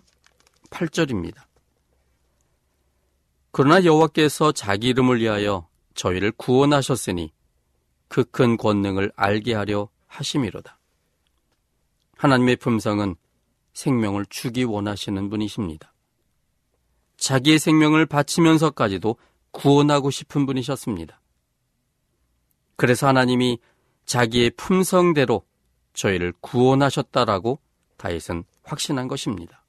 8절입니다. 0.69 1.43
그러나 3.51 3.83
여호와께서 3.83 4.51
자기 4.53 4.87
이름을 4.89 5.19
위하여 5.19 5.67
저희를 5.95 6.31
구원하셨으니 6.31 7.33
그 8.07 8.23
큰 8.23 8.57
권능을 8.57 9.11
알게 9.15 9.53
하려 9.53 9.89
하심이로다. 10.07 10.79
하나님의 12.17 12.57
품성은 12.57 13.15
생명을 13.79 14.25
주기 14.29 14.65
원하시는 14.65 15.29
분이십니다. 15.29 15.93
자기의 17.15 17.59
생명을 17.59 18.05
바치면서까지도 18.05 19.15
구원하고 19.51 20.11
싶은 20.11 20.45
분이셨습니다. 20.45 21.21
그래서 22.75 23.07
하나님이 23.07 23.57
자기의 24.05 24.51
품성대로 24.51 25.43
저희를 25.93 26.33
구원하셨다라고 26.41 27.59
다윗은 27.97 28.43
확신한 28.63 29.07
것입니다. 29.07 29.63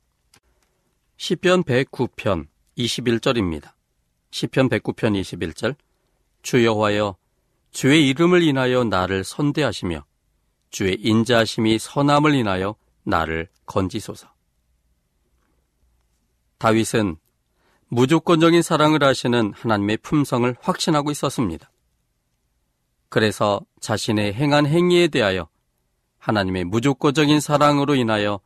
시편 1.16 1.62
109편 1.62 2.48
21절입니다. 2.78 3.72
시편 4.32 4.68
109편 4.70 5.20
21절 5.20 5.76
주 6.42 6.64
여호와여 6.64 7.16
주의 7.70 8.08
이름을 8.08 8.42
인하여 8.42 8.82
나를 8.84 9.22
선대하시며 9.22 10.04
주의 10.70 10.96
인자하심이 11.00 11.78
선함을 11.78 12.34
인하여 12.34 12.74
나를 13.10 13.48
건지소서. 13.66 14.32
다윗은 16.58 17.16
무조건적인 17.88 18.62
사랑을 18.62 19.02
하시는 19.02 19.52
하나님의 19.54 19.98
품성을 19.98 20.56
확신하고 20.60 21.10
있었습니다. 21.10 21.70
그래서 23.08 23.60
자신의 23.80 24.34
행한 24.34 24.66
행위에 24.66 25.08
대하여 25.08 25.48
하나님의 26.18 26.64
무조건적인 26.64 27.40
사랑으로 27.40 27.96
인하여 27.96 28.40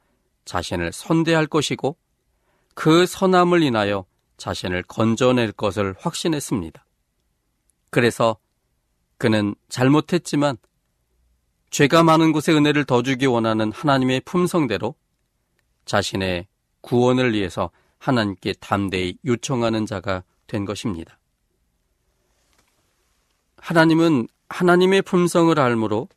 자신을 0.45 0.93
선대할 0.93 1.47
것이고 1.47 1.97
그 2.75 3.07
선함을 3.07 3.63
인하여 3.63 4.07
자신을 4.37 4.85
건져낼 4.85 5.53
것을 5.53 5.95
확신했습니다. 5.99 6.85
그래서 7.91 8.39
그는 9.19 9.55
잘못했지만 9.69 10.57
죄가 11.75 12.05
많은 12.05 12.31
곳에 12.31 12.53
은혜를 12.53 12.85
더 12.85 13.03
주기 13.03 13.27
원하는 13.27 13.73
하나님의 13.73 14.21
품성대로 14.21 14.95
자신의 15.87 16.47
구원을 16.83 17.33
위해서 17.33 17.73
하나님께 17.99 18.53
담대히 18.61 19.19
요청하는 19.25 19.85
자가 19.85 20.23
된 20.47 20.67
것입니다. 20.67 21.19
하나님은 23.57 24.29
하나님의 24.49 25.03
품성을 25.03 25.59
알므로 25.59 26.09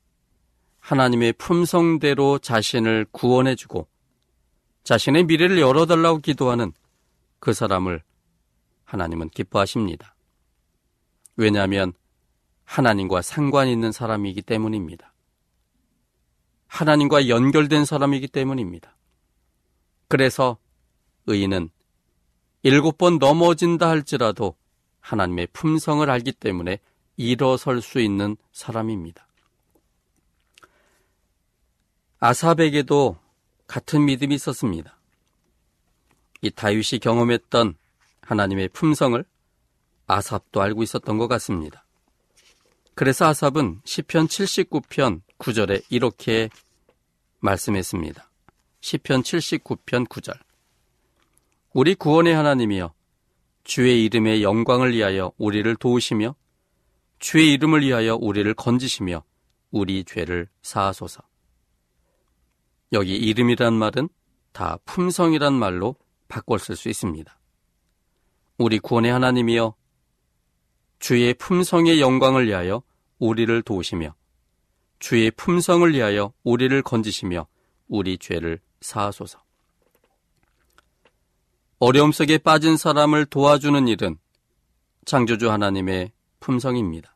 하나님의 0.78 1.34
품성대로 1.34 2.38
자신을 2.38 3.08
구원해주고 3.10 3.88
자신의 4.84 5.24
미래를 5.24 5.58
열어달라고 5.58 6.20
기도하는 6.20 6.72
그 7.39 7.54
사람을 7.54 8.04
하나님은 8.86 9.30
기뻐하십니다. 9.30 10.13
왜냐하면 11.36 11.93
하나님과 12.63 13.24
상관 13.24 13.67
있는 13.67 13.91
사람이기 13.91 14.43
때문입니다. 14.43 15.13
하나님과 16.67 17.27
연결된 17.27 17.86
사람이기 17.86 18.27
때문입니다. 18.27 18.95
그래서 20.08 20.58
의인은 21.25 21.69
일곱 22.63 22.97
번 22.97 23.17
넘어진다 23.17 23.89
할지라도 23.89 24.56
하나님의 24.99 25.47
품성을 25.53 26.10
알기 26.10 26.34
때문에 26.34 26.80
일어설 27.15 27.82
수 27.82 27.99
있는 27.99 28.38
사람입니다. 28.51 29.27
아삽에게도 32.19 33.17
같은 33.67 34.06
믿음이 34.06 34.36
있었습니다. 34.36 34.97
이 36.41 36.51
다윗이 36.51 36.99
경험했던 37.01 37.75
하나님의 38.21 38.69
품성을 38.69 39.23
아삽도 40.08 40.62
알고 40.62 40.84
있었던 40.84 41.17
것 41.17 41.27
같습니다. 41.27 41.84
그래서 42.95 43.25
아삽은 43.25 43.82
시편 43.86 44.27
79편 44.27 45.21
9절에 45.39 45.84
이렇게 45.89 46.50
말씀했습니다. 47.39 48.30
시편 48.82 49.21
79편 49.21 50.08
9절. 50.08 50.38
우리 51.73 51.95
구원의 51.95 52.34
하나님이여 52.34 52.93
주의 53.63 54.06
이름의 54.06 54.43
영광을 54.43 54.93
위하여 54.93 55.32
우리를 55.38 55.76
도우시며 55.76 56.36
주의 57.19 57.54
이름을 57.54 57.82
위하여 57.82 58.15
우리를 58.15 58.52
건지시며 58.54 59.23
우리 59.71 60.04
죄를 60.04 60.47
사하소서. 60.62 61.21
여기 62.93 63.15
이름이란 63.15 63.73
말은 63.73 64.10
다 64.54 64.78
품성이란 64.86 65.54
말로 65.54 65.95
바꿔 66.28 66.58
쓸 66.58 66.76
수 66.76 66.89
있습니다. 66.89 67.38
우리 68.58 68.80
구원의 68.80 69.12
하나님이여 69.12 69.76
주의 71.00 71.34
품성의 71.34 72.02
영광을 72.02 72.47
위하여 72.47 72.82
우리를 73.19 73.62
도우시며 73.62 74.15
주의 74.99 75.31
품성을 75.31 75.93
위하여 75.93 76.33
우리를 76.43 76.81
건지시며 76.81 77.47
우리 77.88 78.17
죄를 78.17 78.60
사하소서. 78.81 79.41
어려움 81.79 82.12
속에 82.12 82.39
빠진 82.39 82.75
사람을 82.75 83.27
도와주는 83.27 83.88
일은 83.88 84.17
창조주 85.05 85.51
하나님의 85.51 86.12
품성입니다. 86.39 87.15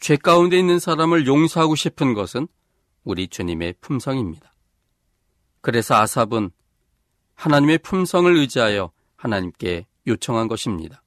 죄 0.00 0.16
가운데 0.16 0.58
있는 0.58 0.78
사람을 0.78 1.26
용서하고 1.26 1.74
싶은 1.74 2.12
것은 2.12 2.46
우리 3.04 3.28
주님의 3.28 3.76
품성입니다. 3.80 4.54
그래서 5.62 5.94
아삽은 5.94 6.50
하나님의 7.34 7.78
품성을 7.78 8.36
의지하여 8.36 8.92
하나님께 9.16 9.86
요청한 10.06 10.46
것입니다. 10.46 11.02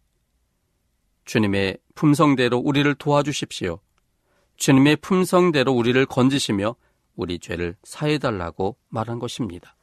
주님의 1.25 1.77
품성대로 1.93 2.57
우리를 2.57 2.95
도와주십시오. 2.95 3.79
주님의 4.57 4.97
품성대로 4.97 5.71
우리를 5.71 6.05
건지시며 6.05 6.75
우리 7.15 7.39
죄를 7.39 7.75
사해달라고 7.83 8.77
말한 8.89 9.19
것입니다. 9.19 9.75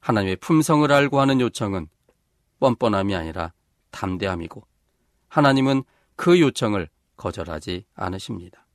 하나님의 0.00 0.36
품성을 0.36 0.90
알고 0.90 1.20
하는 1.20 1.40
요청은 1.40 1.88
뻔뻔함이 2.60 3.14
아니라 3.14 3.52
담대함이고 3.90 4.66
하나님은 5.28 5.84
그 6.16 6.40
요청을 6.40 6.88
거절하지 7.16 7.84
않으십니다. 7.94 8.66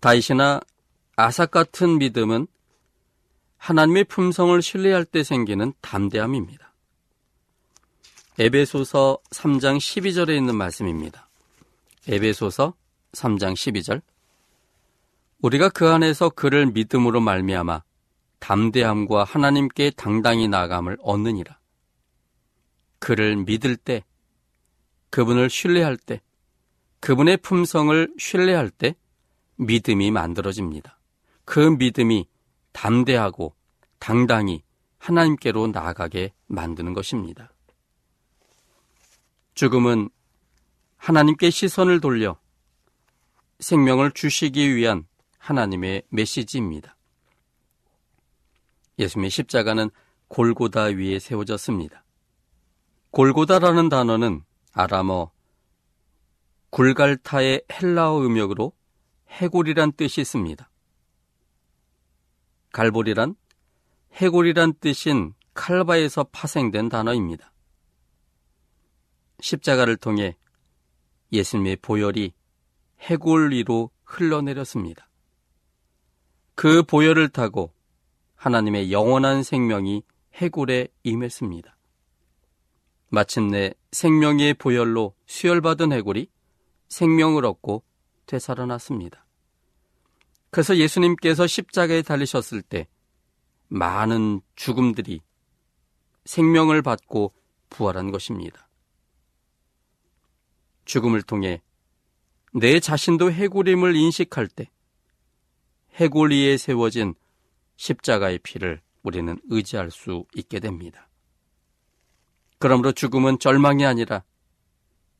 다윗이나 0.00 0.60
아삭 1.16 1.50
같은 1.50 1.98
믿음은 1.98 2.46
하나님의 3.58 4.04
품성을 4.04 4.60
신뢰할 4.62 5.04
때 5.04 5.22
생기는 5.22 5.74
담대함입니다. 5.82 6.72
에베소서 8.38 9.18
3장 9.30 9.76
12절에 9.76 10.34
있는 10.36 10.56
말씀입니다. 10.56 11.29
에베소서 12.08 12.74
3장 13.12 13.54
12절 13.54 14.02
우리가 15.40 15.68
그 15.68 15.88
안에서 15.88 16.30
그를 16.30 16.66
믿음으로 16.66 17.20
말미암아 17.20 17.82
담대함과 18.40 19.24
하나님께 19.24 19.90
당당히 19.90 20.48
나감을 20.48 20.96
얻느니라. 21.00 21.58
그를 22.98 23.36
믿을 23.36 23.76
때, 23.76 24.04
그분을 25.10 25.48
신뢰할 25.48 25.96
때, 25.96 26.20
그분의 27.00 27.38
품성을 27.38 28.14
신뢰할 28.18 28.70
때 28.70 28.94
믿음이 29.56 30.10
만들어집니다. 30.10 30.98
그 31.44 31.60
믿음이 31.60 32.28
담대하고 32.72 33.54
당당히 33.98 34.62
하나님께로 34.98 35.68
나아가게 35.68 36.32
만드는 36.46 36.92
것입니다. 36.94 37.52
죽음은 39.54 40.10
하나님께 41.00 41.48
시선을 41.48 42.00
돌려 42.00 42.38
생명을 43.58 44.10
주시기 44.12 44.76
위한 44.76 45.06
하나님의 45.38 46.02
메시지입니다. 46.10 46.94
예수님의 48.98 49.30
십자가는 49.30 49.90
골고다 50.28 50.84
위에 50.84 51.18
세워졌습니다. 51.18 52.04
골고다라는 53.12 53.88
단어는 53.88 54.44
아람어 54.72 55.32
굴갈타의 56.68 57.62
헬라어 57.72 58.20
음역으로 58.20 58.74
해골이란 59.30 59.92
뜻이 59.92 60.20
있습니다. 60.20 60.70
갈보리란 62.72 63.36
해골이란 64.12 64.74
뜻인 64.80 65.32
칼바에서 65.54 66.24
파생된 66.24 66.90
단어입니다. 66.90 67.52
십자가를 69.40 69.96
통해 69.96 70.36
예수님의 71.32 71.76
보혈이 71.76 72.32
해골 73.00 73.52
위로 73.52 73.90
흘러내렸습니다. 74.04 75.08
그 76.54 76.82
보혈을 76.82 77.28
타고 77.28 77.72
하나님의 78.36 78.92
영원한 78.92 79.42
생명이 79.42 80.02
해골에 80.34 80.88
임했습니다. 81.02 81.76
마침내 83.08 83.74
생명의 83.92 84.54
보혈로 84.54 85.14
수혈받은 85.26 85.92
해골이 85.92 86.28
생명을 86.88 87.44
얻고 87.44 87.82
되살아났습니다. 88.26 89.26
그래서 90.50 90.76
예수님께서 90.76 91.46
십자가에 91.46 92.02
달리셨을 92.02 92.62
때 92.62 92.88
많은 93.68 94.40
죽음들이 94.56 95.20
생명을 96.24 96.82
받고 96.82 97.32
부활한 97.68 98.10
것입니다. 98.10 98.69
죽음을 100.90 101.22
통해 101.22 101.62
내 102.52 102.80
자신도 102.80 103.30
해골임을 103.30 103.94
인식할 103.94 104.48
때 104.48 104.68
해골 105.94 106.32
위에 106.32 106.56
세워진 106.56 107.14
십자가의 107.76 108.40
피를 108.40 108.80
우리는 109.04 109.38
의지할 109.44 109.92
수 109.92 110.24
있게 110.34 110.58
됩니다. 110.58 111.08
그러므로 112.58 112.90
죽음은 112.90 113.38
절망이 113.38 113.86
아니라 113.86 114.24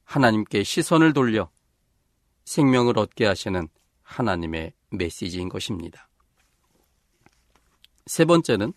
하나님께 0.03 0.65
시선을 0.65 1.13
돌려 1.13 1.49
생명을 2.47 2.99
얻게 2.99 3.25
하시는 3.25 3.69
하나님의 4.03 4.73
메시지인 4.91 5.49
것입니다. 5.49 6.09
세 8.07 8.25
번째는 8.25 8.73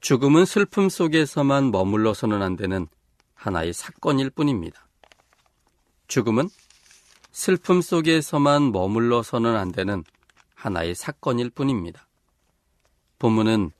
죽음은 0.00 0.46
슬픔 0.46 0.88
속에서만 0.88 1.70
머물러서는 1.70 2.42
안 2.42 2.56
되는 2.56 2.88
하나의 3.34 3.72
사건일 3.72 4.30
뿐입니다. 4.30 4.87
죽음은 6.08 6.48
슬픔 7.30 7.80
속에서만 7.80 8.72
머물러서는 8.72 9.54
안 9.56 9.70
되는 9.70 10.02
하나의 10.54 10.94
사건일 10.94 11.50
뿐입니다. 11.50 12.08
본문은 13.18 13.70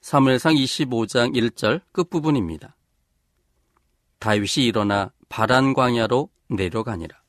사무엘상 0.00 0.54
25장 0.54 1.34
1절 1.34 1.82
끝부분입니다. 1.92 2.76
다윗이 4.18 4.66
일어나 4.66 5.12
바란 5.28 5.74
광야로 5.74 6.30
내려가니라. 6.48 7.22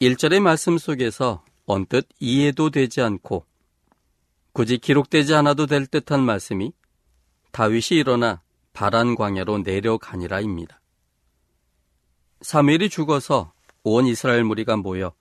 1절의 0.00 0.40
말씀 0.40 0.76
속에서 0.76 1.44
언뜻 1.66 2.08
이해도 2.18 2.70
되지 2.70 3.00
않고 3.00 3.46
굳이 4.52 4.78
기록되지 4.78 5.34
않아도 5.34 5.66
될 5.66 5.86
듯한 5.86 6.20
말씀이 6.20 6.72
다윗이 7.52 8.00
일어나 8.00 8.42
바란 8.72 9.14
광야로 9.14 9.58
내려가니라입니다. 9.58 10.80
사무엘이 12.44 12.90
죽어서 12.90 13.54
온 13.84 14.04
이스라엘 14.04 14.44
무리가 14.44 14.76
모여 14.76 15.14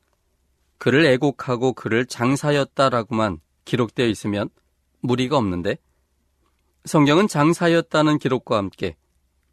그를 0.78 1.06
애곡하고 1.06 1.72
그를 1.72 2.06
장사였다라고만 2.06 3.40
기록되어 3.64 4.08
있으면 4.08 4.50
무리가 5.00 5.38
없는데 5.38 5.78
성경은 6.84 7.30
장사였다는 7.30 8.20
기록과 8.20 8.58
함께 8.58 8.98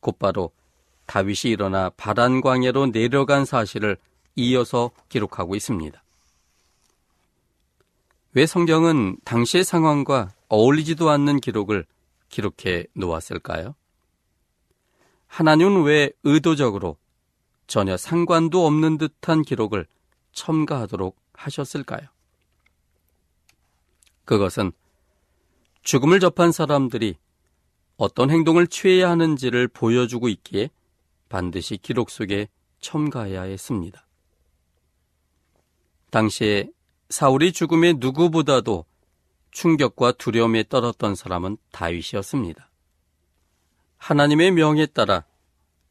곧바로 0.01 0.51
다윗이 1.07 1.53
일어나 1.53 1.91
바란 1.91 2.41
광야로 2.41 2.87
내려간 2.87 3.45
사실을 3.45 3.97
이어서 4.35 4.91
기록하고 5.09 5.55
있습니다. 5.55 6.03
왜 8.33 8.47
성경은 8.47 9.19
당시의 9.25 9.63
상황과 9.63 10.33
어울리지도 10.49 11.09
않는 11.09 11.39
기록을 11.39 11.87
기록해 12.31 12.87
놓았을까요? 12.95 13.77
하나님은 15.29 15.85
왜 15.85 16.11
의도적으로 16.25 16.97
전혀 17.71 17.97
상관도 17.97 18.67
없는 18.67 18.99
듯한 18.99 19.43
기록을 19.43 19.87
첨가하도록 20.33 21.17
하셨을까요? 21.33 22.09
그것은 24.25 24.73
죽음을 25.83 26.19
접한 26.19 26.51
사람들이 26.51 27.15
어떤 27.97 28.29
행동을 28.29 28.67
취해야 28.67 29.09
하는지를 29.11 29.69
보여주고 29.69 30.29
있기에 30.29 30.69
반드시 31.29 31.77
기록 31.77 32.11
속에 32.11 32.49
첨가해야 32.81 33.43
했습니다. 33.43 34.05
당시에 36.11 36.71
사울이 37.09 37.53
죽음의 37.53 37.95
누구보다도 37.99 38.85
충격과 39.53 40.13
두려움에 40.13 40.65
떨었던 40.69 41.15
사람은 41.15 41.57
다윗이었습니다. 41.71 42.69
하나님의 43.99 44.51
명에 44.51 44.87
따라 44.87 45.25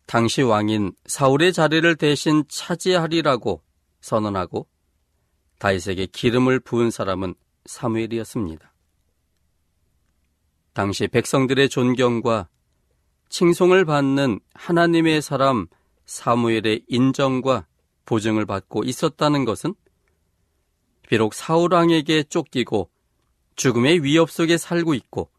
당시 0.09 0.41
왕인 0.41 0.93
사울의 1.05 1.53
자리를 1.53 1.95
대신 1.97 2.43
차지하리라고 2.49 3.61
선언하고 4.01 4.67
다윗에게 5.59 6.07
기름을 6.07 6.61
부은 6.61 6.89
사람은 6.89 7.35
사무엘이었습니다. 7.65 8.73
당시 10.73 11.07
백성들의 11.07 11.69
존경과 11.69 12.49
칭송을 13.29 13.85
받는 13.85 14.39
하나님의 14.55 15.21
사람 15.21 15.67
사무엘의 16.07 16.85
인정과 16.87 17.67
보증을 18.05 18.47
받고 18.47 18.85
있었다는 18.85 19.45
것은 19.45 19.75
비록 21.07 21.35
사울왕에게 21.35 22.23
쫓기고 22.23 22.89
죽음의 23.57 24.03
위협 24.03 24.31
속에 24.31 24.57
살고 24.57 24.95
있고 24.95 25.29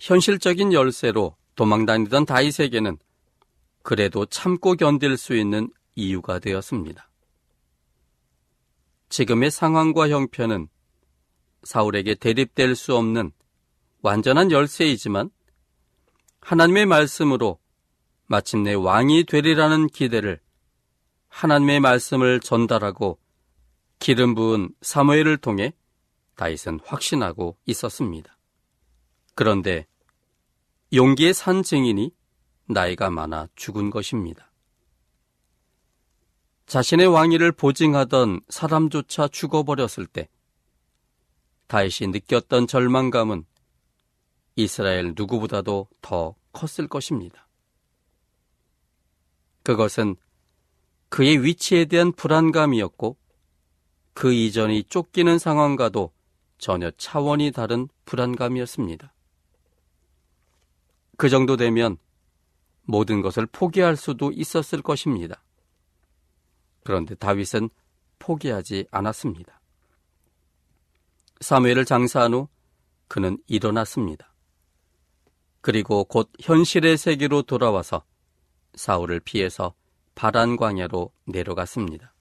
현실적인 0.00 0.72
열쇠로 0.72 1.34
도망 1.56 1.86
다니던 1.86 2.24
다윗에게는 2.24 2.98
그래도 3.82 4.26
참고 4.26 4.74
견딜 4.74 5.16
수 5.16 5.34
있는 5.36 5.70
이유가 5.94 6.38
되었습니다. 6.38 7.08
지금의 9.08 9.50
상황과 9.50 10.08
형편은 10.08 10.68
사울에게 11.64 12.14
대립될 12.14 12.74
수 12.74 12.96
없는 12.96 13.32
완전한 14.00 14.50
열쇠이지만 14.50 15.30
하나님의 16.40 16.86
말씀으로 16.86 17.58
마침내 18.26 18.72
왕이 18.74 19.24
되리라는 19.24 19.88
기대를 19.88 20.40
하나님의 21.28 21.80
말씀을 21.80 22.40
전달하고 22.40 23.18
기름 23.98 24.34
부은 24.34 24.70
사무엘을 24.80 25.36
통해 25.36 25.72
다윗은 26.36 26.80
확신하고 26.84 27.56
있었습니다. 27.66 28.36
그런데 29.34 29.86
용기의 30.92 31.34
산 31.34 31.62
증인이 31.62 32.10
나이가 32.72 33.10
많아 33.10 33.48
죽은 33.56 33.90
것입니다. 33.90 34.50
자신의 36.66 37.06
왕위를 37.06 37.52
보증하던 37.52 38.40
사람조차 38.48 39.28
죽어버렸을 39.28 40.06
때 40.06 40.28
다윗이 41.66 42.10
느꼈던 42.12 42.66
절망감은 42.66 43.44
이스라엘 44.56 45.14
누구보다도 45.16 45.88
더 46.00 46.34
컸을 46.52 46.88
것입니다. 46.88 47.48
그것은 49.62 50.16
그의 51.08 51.44
위치에 51.44 51.84
대한 51.84 52.12
불안감이었고 52.12 53.16
그 54.14 54.32
이전이 54.32 54.84
쫓기는 54.84 55.38
상황과도 55.38 56.12
전혀 56.58 56.90
차원이 56.92 57.50
다른 57.52 57.88
불안감이었습니다. 58.04 59.12
그 61.16 61.28
정도 61.28 61.56
되면 61.56 61.98
모든 62.84 63.22
것을 63.22 63.46
포기할 63.46 63.96
수도 63.96 64.30
있었을 64.32 64.82
것입니다. 64.82 65.42
그런데 66.84 67.14
다윗은 67.14 67.70
포기하지 68.18 68.86
않았습니다. 68.90 69.60
사무엘을 71.40 71.84
장사한 71.84 72.34
후 72.34 72.48
그는 73.08 73.38
일어났습니다. 73.46 74.32
그리고 75.60 76.04
곧 76.04 76.30
현실의 76.40 76.96
세계로 76.96 77.42
돌아와서 77.42 78.04
사울을 78.74 79.20
피해서 79.20 79.74
바란 80.14 80.56
광야로 80.56 81.12
내려갔습니다. 81.26 82.14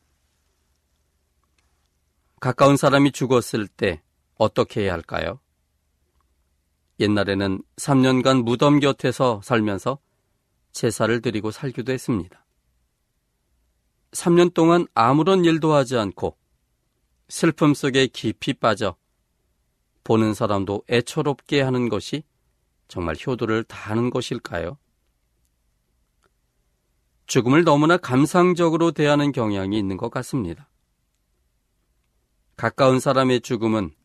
가까운 2.39 2.78
사람이 2.78 3.12
죽었을 3.12 3.67
때 3.67 4.02
어떻게 4.36 4.82
해야 4.82 4.93
할까요? 4.93 5.39
옛날에는 7.00 7.62
3년간 7.78 8.43
무덤 8.43 8.80
곁에서 8.80 9.41
살면서 9.43 10.00
제사를 10.71 11.21
드리고 11.21 11.51
살기도 11.51 11.91
했습니다. 11.91 12.45
3년 14.12 14.53
동안 14.53 14.88
아무런 14.93 15.45
일도 15.45 15.73
하지 15.73 15.97
않고 15.97 16.38
슬픔 17.29 17.73
속에 17.73 18.07
깊이 18.07 18.53
빠져 18.53 18.95
보는 20.03 20.34
사람도 20.34 20.84
애처롭게 20.89 21.62
하는 21.62 21.88
것이 21.89 22.23
정말 22.88 23.15
효도를 23.25 23.63
다하는 23.63 24.10
것일까요? 24.10 24.77
죽음을 27.27 27.63
너무나 27.63 27.95
감상적으로 27.95 28.91
대하는 28.91 29.31
경향이 29.31 29.79
있는 29.79 29.95
것 29.95 30.10
같습니다. 30.12 30.67
가까운 32.57 32.99
사람의 32.99 33.39
죽음은 33.41 33.95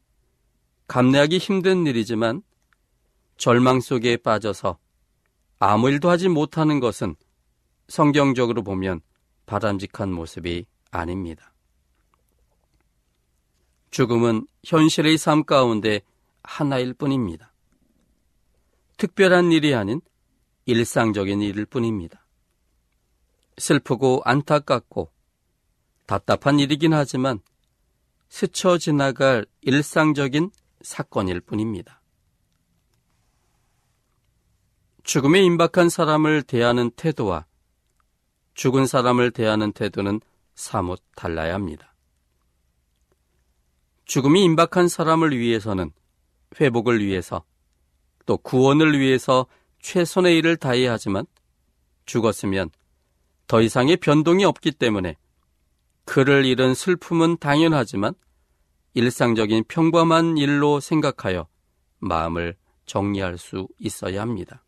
감내하기 0.86 1.38
힘든 1.38 1.86
일이지만 1.86 2.42
절망 3.36 3.80
속에 3.80 4.16
빠져서 4.18 4.78
아무 5.58 5.90
일도 5.90 6.10
하지 6.10 6.28
못하는 6.28 6.80
것은 6.80 7.16
성경적으로 7.88 8.62
보면 8.62 9.00
바람직한 9.46 10.12
모습이 10.12 10.66
아닙니다. 10.90 11.52
죽음은 13.90 14.46
현실의 14.64 15.16
삶 15.16 15.44
가운데 15.44 16.02
하나일 16.42 16.92
뿐입니다. 16.94 17.52
특별한 18.98 19.52
일이 19.52 19.74
아닌 19.74 20.00
일상적인 20.66 21.40
일일 21.40 21.66
뿐입니다. 21.66 22.26
슬프고 23.58 24.20
안타깝고 24.24 25.10
답답한 26.06 26.58
일이긴 26.60 26.92
하지만 26.92 27.40
스쳐 28.28 28.76
지나갈 28.78 29.46
일상적인 29.62 30.50
사건일 30.82 31.40
뿐입니다. 31.40 32.02
죽음에 35.06 35.40
임박한 35.40 35.88
사람을 35.88 36.42
대하는 36.42 36.90
태도와 36.90 37.46
죽은 38.54 38.86
사람을 38.86 39.30
대하는 39.30 39.70
태도는 39.70 40.20
사뭇 40.56 41.00
달라야 41.14 41.54
합니다. 41.54 41.94
죽음이 44.04 44.42
임박한 44.42 44.88
사람을 44.88 45.38
위해서는 45.38 45.92
회복을 46.60 47.04
위해서 47.04 47.44
또 48.26 48.36
구원을 48.36 48.98
위해서 48.98 49.46
최선의 49.78 50.38
일을 50.38 50.56
다해야 50.56 50.94
하지만 50.94 51.24
죽었으면 52.06 52.70
더 53.46 53.62
이상의 53.62 53.98
변동이 53.98 54.44
없기 54.44 54.72
때문에 54.72 55.16
그를 56.04 56.44
잃은 56.44 56.74
슬픔은 56.74 57.36
당연하지만 57.38 58.12
일상적인 58.94 59.66
평범한 59.68 60.36
일로 60.36 60.80
생각하여 60.80 61.46
마음을 62.00 62.56
정리할 62.86 63.38
수 63.38 63.68
있어야 63.78 64.20
합니다. 64.20 64.64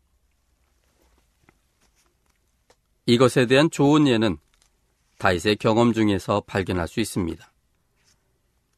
이것에 3.09 3.47
대한 3.47 3.71
좋은 3.71 4.07
예는 4.07 4.37
다윗의 5.17 5.55
경험 5.55 5.93
중에서 5.93 6.43
발견할 6.45 6.87
수 6.87 6.99
있습니다. 6.99 7.51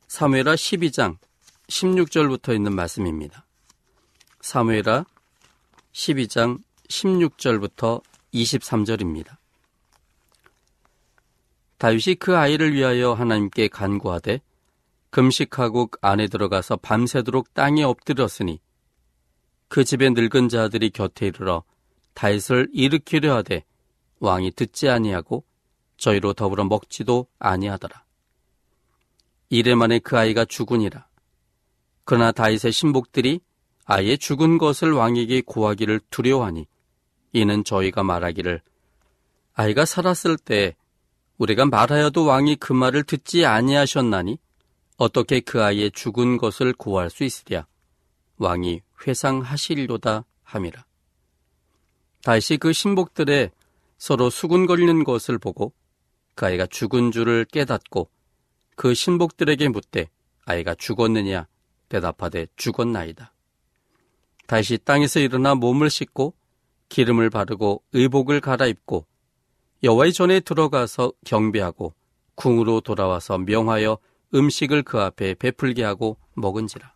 사무엘하 0.08 0.56
12장 0.56 1.18
16절부터 1.68 2.56
있는 2.56 2.74
말씀입니다. 2.74 3.46
사무엘하 4.40 5.06
12장 5.92 6.64
16절부터 6.88 8.02
23절입니다. 8.34 9.36
다윗이 11.78 12.16
그 12.16 12.38
아이를 12.38 12.74
위하여 12.74 13.12
하나님께 13.12 13.68
간구하되 13.68 14.40
금식하고 15.10 15.90
안에 16.00 16.28
들어가서 16.28 16.78
밤새도록 16.78 17.54
땅에 17.54 17.84
엎드렸으니 17.84 18.62
그 19.68 19.84
집의 19.84 20.12
늙은 20.12 20.48
자들이 20.48 20.90
곁에 20.92 21.28
이르러 21.28 21.66
다윗을 22.14 22.70
일으키려 22.72 23.36
하되 23.36 23.66
왕이 24.22 24.52
듣지 24.52 24.88
아니하고 24.88 25.44
저희로 25.98 26.34
더불어 26.34 26.64
먹지도 26.64 27.28
아니하더라. 27.40 28.06
이래 29.50 29.76
만에 29.76 30.00
그 30.00 30.18
아이가 30.18 30.46
죽으니라. 30.46 31.08
그러나 32.06 32.32
다윗의 32.32 32.72
신복들이 32.72 33.42
아예 33.86 34.16
죽은 34.16 34.58
것을 34.58 34.94
왕에게 34.94 35.42
고하기를 35.42 36.00
두려워하니 36.10 36.68
이는 37.34 37.64
저희가 37.64 38.04
말하기를 38.04 38.62
아이가 39.54 39.86
살았을 39.86 40.38
때 40.38 40.76
우리가 41.38 41.66
말하여도 41.66 42.24
왕이 42.26 42.58
그 42.58 42.74
말을 42.74 43.04
듣지 43.04 43.46
아니하셨나니 43.46 44.38
어떻게 44.98 45.40
그 45.40 45.64
아이의 45.64 45.92
죽은 45.92 46.38
것을 46.38 46.74
구할 46.74 47.10
수 47.10 47.24
있으랴 47.24 47.66
왕이 48.38 48.82
회상하시리로다 49.06 50.26
함이라. 50.44 50.86
다시 52.24 52.58
그 52.58 52.72
신복들의 52.72 53.50
서로 54.02 54.32
수군거리는 54.32 55.04
것을 55.04 55.38
보고 55.38 55.74
그 56.34 56.48
아이가 56.48 56.66
죽은 56.66 57.12
줄을 57.12 57.46
깨닫고 57.46 58.10
그 58.76 58.96
신복들에게 58.96 59.70
묻되 59.70 60.10
아이가 60.44 60.74
죽었느냐 60.74 61.46
대답하되 61.88 62.48
죽었나이다. 62.56 63.32
다시 64.48 64.80
땅에서 64.80 65.20
일어나 65.20 65.54
몸을 65.54 65.92
씻고 65.92 66.34
기름을 66.90 67.30
바르고 67.30 67.84
의복을 67.94 68.42
갈아입고 68.42 69.06
여호와의 69.84 70.14
전에 70.14 70.40
들어가서 70.40 71.14
경배하고 71.24 71.94
궁으로 72.34 72.82
돌아와서 72.82 73.38
명하여 73.38 74.00
음식을 74.34 74.82
그 74.82 75.00
앞에 75.00 75.36
베풀게 75.36 75.84
하고 75.84 76.18
먹은지라. 76.34 76.92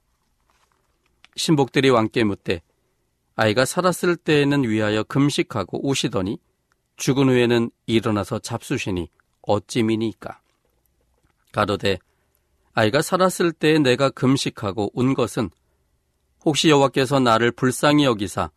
신복들이 1.35 1.91
왕께 1.91 2.23
묻되 2.23 2.63
아이가 3.35 3.63
살았을 3.63 4.15
때에는 4.15 4.63
위하여 4.63 5.03
금식하고 5.03 5.87
오시더니 5.87 6.39
죽은 6.95 7.29
후에는 7.29 7.71
일어나서 7.85 8.39
잡수시니 8.39 9.09
어찌 9.41 9.83
미니까. 9.83 10.39
가로되 11.51 11.99
아이가 12.73 13.01
살았을 13.01 13.51
때에 13.51 13.79
내가 13.79 14.09
금식하고 14.09 14.91
온 14.93 15.13
것은 15.13 15.49
혹시 16.43 16.69
여호와께서 16.69 17.19
나를 17.19 17.51
불쌍히 17.51 18.03
여기사 18.03 18.51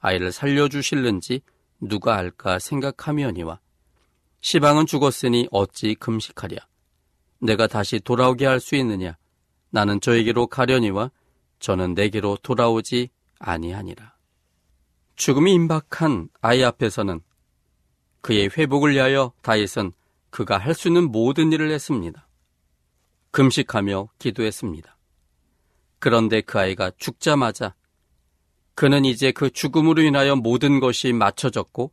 아이를 0.00 0.32
살려주실는지 0.32 1.40
누가 1.80 2.16
알까 2.16 2.58
생각하며니와 2.58 3.58
시방은 4.40 4.86
죽었으니 4.86 5.48
어찌 5.50 5.94
금식하랴. 5.94 6.56
내가 7.40 7.66
다시 7.66 7.98
돌아오게 7.98 8.46
할 8.46 8.60
수 8.60 8.76
있느냐. 8.76 9.16
나는 9.70 10.00
저에게로 10.00 10.46
가려니와 10.46 11.10
저는 11.58 11.94
내게로 11.94 12.38
돌아오지 12.42 13.08
아니하니라. 13.38 14.14
죽음이 15.16 15.52
임박한 15.54 16.28
아이 16.40 16.62
앞에서는 16.62 17.20
그의 18.24 18.48
회복을 18.56 18.92
위하여 18.92 19.32
다윗은 19.42 19.92
그가 20.30 20.56
할 20.56 20.72
수 20.72 20.88
있는 20.88 21.12
모든 21.12 21.52
일을 21.52 21.70
했습니다. 21.70 22.26
금식하며 23.32 24.08
기도했습니다. 24.18 24.96
그런데 25.98 26.40
그 26.40 26.58
아이가 26.58 26.90
죽자마자 26.96 27.74
그는 28.74 29.04
이제 29.04 29.30
그 29.30 29.50
죽음으로 29.50 30.00
인하여 30.00 30.36
모든 30.36 30.80
것이 30.80 31.12
맞춰졌고 31.12 31.92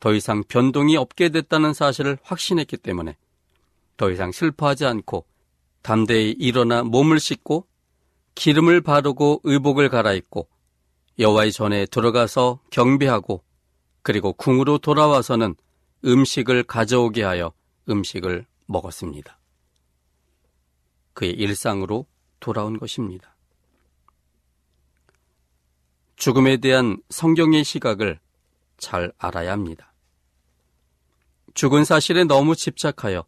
더 0.00 0.12
이상 0.12 0.42
변동이 0.42 0.96
없게 0.96 1.28
됐다는 1.28 1.72
사실을 1.72 2.18
확신했기 2.22 2.76
때문에 2.76 3.16
더 3.96 4.10
이상 4.10 4.32
슬퍼하지 4.32 4.86
않고 4.86 5.24
담대히 5.82 6.32
일어나 6.32 6.82
몸을 6.82 7.20
씻고 7.20 7.68
기름을 8.34 8.80
바르고 8.80 9.42
의복을 9.44 9.88
갈아입고 9.88 10.48
여호와의 11.20 11.52
전에 11.52 11.86
들어가서 11.86 12.60
경배하고 12.70 13.44
그리고 14.02 14.32
궁으로 14.32 14.78
돌아와서는 14.78 15.54
음식을 16.04 16.64
가져오게 16.64 17.22
하여 17.22 17.52
음식을 17.88 18.46
먹었습니다. 18.66 19.38
그의 21.12 21.32
일상으로 21.32 22.06
돌아온 22.38 22.78
것입니다. 22.78 23.36
죽음에 26.16 26.58
대한 26.58 27.02
성경의 27.10 27.64
시각을 27.64 28.20
잘 28.78 29.12
알아야 29.18 29.52
합니다. 29.52 29.92
죽은 31.54 31.84
사실에 31.84 32.24
너무 32.24 32.54
집착하여 32.54 33.24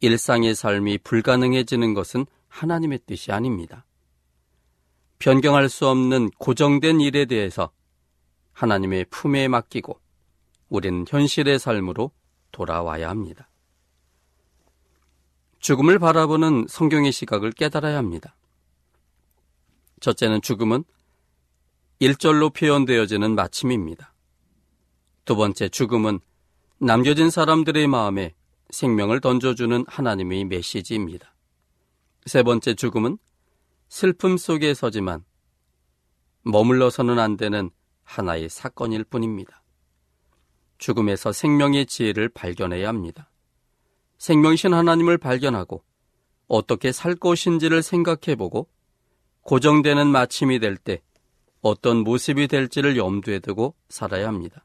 일상의 0.00 0.54
삶이 0.54 0.98
불가능해지는 0.98 1.94
것은 1.94 2.26
하나님의 2.48 3.00
뜻이 3.06 3.32
아닙니다. 3.32 3.86
변경할 5.18 5.68
수 5.68 5.86
없는 5.88 6.30
고정된 6.38 7.00
일에 7.00 7.26
대해서 7.26 7.70
하나님의 8.52 9.06
품에 9.10 9.48
맡기고 9.48 10.00
우리는 10.68 11.04
현실의 11.08 11.58
삶으로 11.58 12.10
돌아와야 12.52 13.08
합니다. 13.08 13.48
죽음을 15.60 15.98
바라보는 15.98 16.66
성경의 16.68 17.12
시각을 17.12 17.52
깨달아야 17.52 17.96
합니다. 17.96 18.34
첫째는 20.00 20.40
죽음은 20.40 20.84
일절로 21.98 22.50
표현되어지는 22.50 23.34
마침입니다. 23.34 24.14
두 25.26 25.36
번째 25.36 25.68
죽음은 25.68 26.20
남겨진 26.78 27.28
사람들의 27.28 27.86
마음에 27.88 28.34
생명을 28.70 29.20
던져주는 29.20 29.84
하나님의 29.86 30.46
메시지입니다. 30.46 31.34
세 32.24 32.42
번째 32.42 32.74
죽음은 32.74 33.18
슬픔 33.88 34.38
속에 34.38 34.72
서지만 34.72 35.24
머물러서는 36.44 37.18
안 37.18 37.36
되는 37.36 37.70
하나의 38.10 38.48
사건일 38.48 39.04
뿐입니다. 39.04 39.62
죽음에서 40.78 41.32
생명의 41.32 41.86
지혜를 41.86 42.28
발견해야 42.30 42.88
합니다. 42.88 43.30
생명신 44.18 44.74
하나님을 44.74 45.16
발견하고 45.18 45.84
어떻게 46.48 46.90
살 46.90 47.14
것인지를 47.14 47.82
생각해보고 47.82 48.68
고정되는 49.42 50.06
마침이 50.08 50.58
될 50.58 50.76
때 50.76 51.02
어떤 51.62 51.98
모습이 51.98 52.48
될지를 52.48 52.96
염두에 52.96 53.38
두고 53.38 53.74
살아야 53.88 54.26
합니다. 54.26 54.64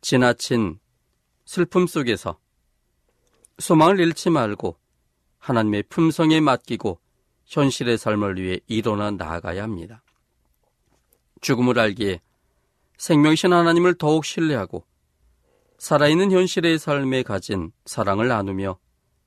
지나친 0.00 0.78
슬픔 1.44 1.86
속에서 1.86 2.38
소망을 3.58 3.98
잃지 3.98 4.30
말고 4.30 4.78
하나님의 5.38 5.84
품성에 5.84 6.40
맡기고 6.40 7.00
현실의 7.46 7.98
삶을 7.98 8.36
위해 8.36 8.60
일어나 8.66 9.10
나아가야 9.10 9.62
합니다. 9.62 10.02
죽음을 11.40 11.78
알기에 11.78 12.20
생명신 12.96 13.52
하나님을 13.52 13.94
더욱 13.94 14.24
신뢰하고 14.24 14.84
살아있는 15.78 16.32
현실의 16.32 16.78
삶에 16.78 17.22
가진 17.22 17.70
사랑을 17.86 18.28
나누며 18.28 18.78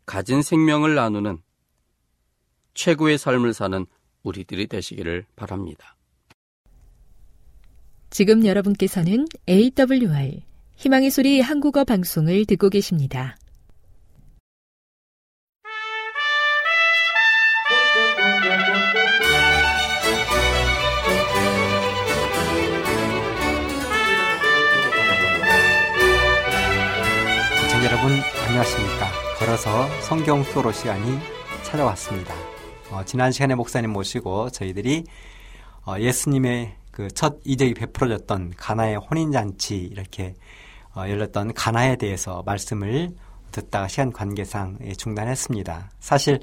가진 0.05 0.41
생명을 0.41 0.95
나누는 0.95 1.41
최고의 2.74 3.18
삶을 3.18 3.53
사는 3.53 3.86
우리들이 4.24 4.68
되시기를 4.68 5.26
바랍니다. 5.36 5.95
지금 8.09 8.45
여러분께서는 8.45 9.26
AWR 9.47 10.41
희망의 10.76 11.12
소리 11.12 11.39
한국어 11.39 11.86
방송을 11.86 12.45
듣고 12.45 12.70
계십니다. 12.70 13.38
여러분 27.84 28.12
안녕하십니까. 28.46 29.08
걸어서 29.40 29.88
성경 30.02 30.44
수로 30.44 30.72
시간이 30.72 31.18
찾아왔습니다. 31.64 32.34
어, 32.92 33.04
지난 33.06 33.32
시간에 33.32 33.56
목사님 33.56 33.92
모시고 33.92 34.52
저희들이 34.52 35.04
어, 35.88 35.96
예수님의 36.00 36.76
그 36.92 37.08
첫 37.16 37.40
이적이 37.44 37.74
베풀어졌던 37.74 38.54
가나의 38.58 38.98
혼인잔치 38.98 39.78
이렇게 39.78 40.36
어, 40.96 41.06
열렸던 41.08 41.54
가나에 41.54 41.96
대해서 41.96 42.44
말씀을 42.46 43.16
듣다가 43.52 43.88
시간 43.88 44.12
관계상 44.12 44.78
예, 44.84 44.94
중단했습니다. 44.94 45.90
사실 46.00 46.40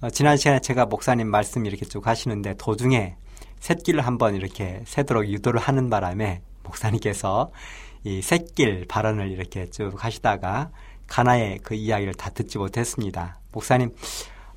어, 0.00 0.10
지난 0.10 0.36
시간에 0.36 0.60
제가 0.60 0.86
목사님 0.86 1.26
말씀 1.28 1.66
이렇게 1.66 1.86
쭉 1.86 2.06
하시는데 2.06 2.54
도중에 2.56 3.16
샛길을 3.60 4.06
한번 4.06 4.36
이렇게 4.36 4.82
새도록 4.86 5.26
유도를 5.26 5.60
하는 5.60 5.90
바람에 5.90 6.42
목사님께서 6.62 7.50
이 8.04 8.22
샛길 8.22 8.86
발언을 8.88 9.30
이렇게 9.30 9.68
쭉 9.70 9.92
하시다가 9.96 10.70
가나의 11.06 11.58
그 11.62 11.74
이야기를 11.74 12.14
다 12.14 12.30
듣지 12.30 12.58
못했습니다. 12.58 13.40
목사님, 13.52 13.90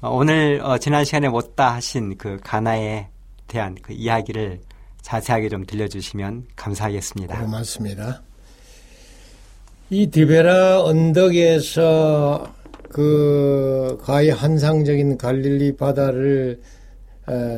어, 0.01 0.09
오늘 0.09 0.61
어, 0.63 0.77
지난 0.77 1.05
시간에 1.05 1.29
못다 1.29 1.73
하신 1.75 2.17
그 2.17 2.37
가나에 2.43 3.07
대한 3.47 3.75
그 3.81 3.93
이야기를 3.93 4.59
자세하게 5.01 5.49
좀 5.49 5.65
들려주시면 5.65 6.47
감사하겠습니다. 6.55 7.41
고맙습니다. 7.41 8.21
이 9.89 10.07
디베라 10.07 10.83
언덕에서 10.83 12.53
그 12.89 13.97
거의 14.01 14.29
환상적인 14.29 15.17
갈릴리 15.17 15.75
바다를 15.75 16.61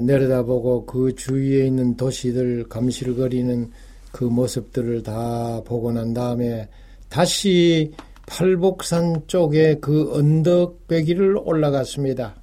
내려다보고 0.02 0.86
그 0.86 1.16
주위에 1.16 1.66
있는 1.66 1.98
도시들 1.98 2.70
감실거리는 2.70 3.72
그 4.14 4.24
모습들을 4.26 5.02
다 5.02 5.62
보고 5.66 5.92
난 5.92 6.14
다음에 6.14 6.70
다시 7.10 7.92
팔복산 8.28 9.24
쪽에 9.26 9.80
그 9.82 10.14
언덕배기를 10.14 11.36
올라갔습니다. 11.44 12.36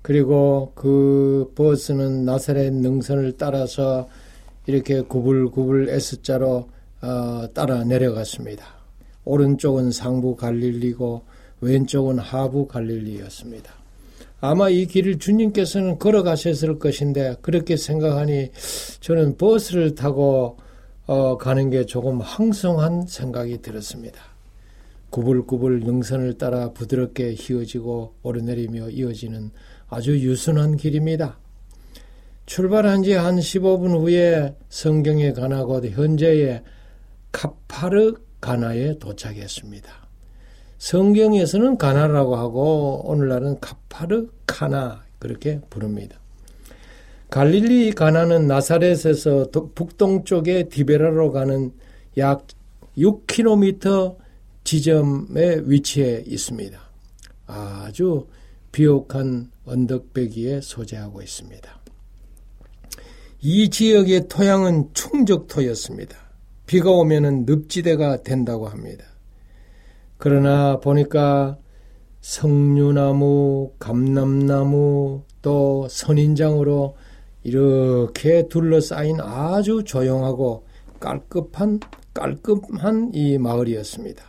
그리고 0.00 0.72
그 0.74 1.52
버스는 1.54 2.24
나사렛 2.24 2.72
능선을 2.72 3.36
따라서 3.36 4.08
이렇게 4.66 5.02
구불구불 5.02 5.90
S자로 5.90 6.68
어, 7.02 7.46
따라 7.52 7.84
내려갔습니다. 7.84 8.64
오른쪽은 9.24 9.90
상부 9.90 10.36
갈릴리고 10.36 11.22
왼쪽은 11.60 12.18
하부 12.20 12.68
갈릴리였습니다. 12.68 13.70
아마 14.40 14.70
이 14.70 14.86
길을 14.86 15.18
주님께서는 15.18 15.98
걸어가셨을 15.98 16.78
것인데 16.78 17.36
그렇게 17.42 17.76
생각하니 17.76 18.50
저는 19.00 19.36
버스를 19.36 19.94
타고 19.94 20.56
어, 21.06 21.38
가는 21.38 21.70
게 21.70 21.86
조금 21.86 22.20
항성한 22.20 23.06
생각이 23.06 23.62
들었습니다. 23.62 24.20
구불구불 25.10 25.80
능선을 25.80 26.36
따라 26.36 26.72
부드럽게 26.72 27.34
휘어지고 27.34 28.14
오르내리며 28.22 28.90
이어지는 28.90 29.50
아주 29.88 30.18
유순한 30.18 30.76
길입니다. 30.76 31.38
출발한 32.44 33.02
지 33.02 33.12
한 33.12 33.36
15분 33.36 34.00
후에 34.00 34.56
성경에 34.68 35.32
가나 35.32 35.64
곧 35.64 35.84
현재의 35.84 36.62
카파르 37.32 38.14
가나에 38.40 38.98
도착했습니다. 38.98 39.90
성경에서는 40.78 41.78
가나라고 41.78 42.36
하고 42.36 43.02
오늘날은 43.04 43.60
카파르 43.60 44.28
카나 44.46 45.04
그렇게 45.18 45.60
부릅니다. 45.70 46.18
갈릴리 47.30 47.92
가나는 47.92 48.46
나사렛에서 48.46 49.46
북동쪽의 49.74 50.68
디베라로 50.68 51.32
가는 51.32 51.72
약 52.18 52.46
6km 52.96 54.16
지점에 54.64 55.62
위치해 55.64 56.22
있습니다. 56.26 56.78
아주 57.46 58.26
비옥한 58.72 59.50
언덕배기에 59.64 60.60
소재하고 60.60 61.22
있습니다. 61.22 61.80
이 63.42 63.70
지역의 63.70 64.28
토양은 64.28 64.90
충적토였습니다. 64.94 66.16
비가 66.66 66.90
오면 66.90 67.44
늪지대가 67.46 68.22
된다고 68.22 68.66
합니다. 68.68 69.04
그러나 70.18 70.80
보니까 70.80 71.58
석류나무, 72.20 73.74
감남나무, 73.78 75.22
또 75.42 75.86
선인장으로 75.88 76.96
이렇게 77.46 78.48
둘러싸인 78.48 79.20
아주 79.20 79.84
조용하고 79.84 80.64
깔끔한 80.98 81.78
깔끔한 82.12 83.12
이 83.14 83.38
마을이었습니다. 83.38 84.24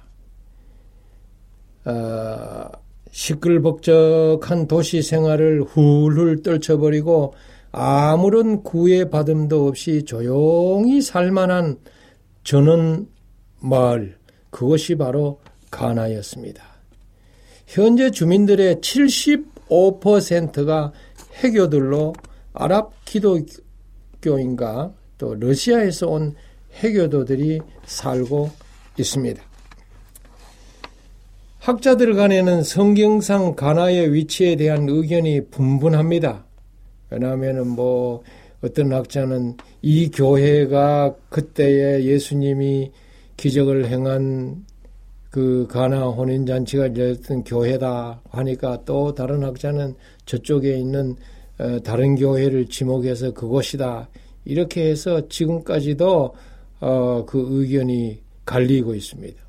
어, 1.85 2.69
시끌벅적한 3.09 4.67
도시 4.67 5.01
생활을 5.01 5.63
훌훌 5.63 6.43
떨쳐버리고 6.43 7.33
아무런 7.71 8.61
구애받음도 8.61 9.67
없이 9.67 10.03
조용히 10.03 11.01
살만한 11.01 11.79
전원 12.43 13.07
마을 13.59 14.15
그것이 14.51 14.93
바로 14.93 15.39
가나였습니다. 15.71 16.63
현재 17.65 18.11
주민들의 18.11 18.75
75%가 18.75 20.91
해교들로 21.43 22.13
아랍 22.59 22.93
기독교인가 23.05 24.91
또 25.17 25.35
러시아에서 25.35 26.07
온 26.07 26.35
해교도들이 26.73 27.59
살고 27.85 28.49
있습니다. 28.97 29.41
학자들 31.59 32.13
간에는 32.15 32.63
성경상 32.63 33.55
가나의 33.55 34.13
위치에 34.13 34.55
대한 34.55 34.87
의견이 34.89 35.49
분분합니다. 35.49 36.45
왜냐하면 37.09 37.67
뭐 37.67 38.23
어떤 38.61 38.91
학자는 38.91 39.57
이 39.81 40.09
교회가 40.09 41.15
그때에 41.29 42.03
예수님이 42.05 42.91
기적을 43.37 43.87
행한 43.87 44.65
그 45.29 45.67
가나 45.69 46.07
혼인잔치가 46.07 46.95
열렸던 46.95 47.43
교회다 47.43 48.21
하니까 48.29 48.81
또 48.85 49.13
다른 49.13 49.43
학자는 49.43 49.95
저쪽에 50.25 50.75
있는 50.75 51.11
어, 51.11 51.15
다른 51.83 52.15
교회를 52.15 52.67
지목해서 52.67 53.33
그것이다. 53.33 54.09
이렇게 54.45 54.89
해서 54.89 55.27
지금까지도 55.27 56.33
어, 56.79 57.25
그 57.25 57.45
의견이 57.49 58.21
갈리고 58.45 58.95
있습니다. 58.95 59.41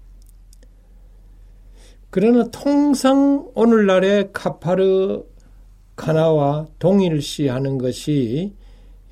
그러나 2.10 2.48
통상 2.50 3.50
오늘날의 3.54 4.30
카파르 4.32 5.22
카나와 5.94 6.66
동일시하는 6.78 7.76
것이 7.76 8.54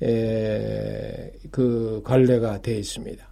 에, 0.01 1.31
그 1.51 2.01
관례가 2.03 2.61
되어 2.61 2.77
있습니다. 2.77 3.25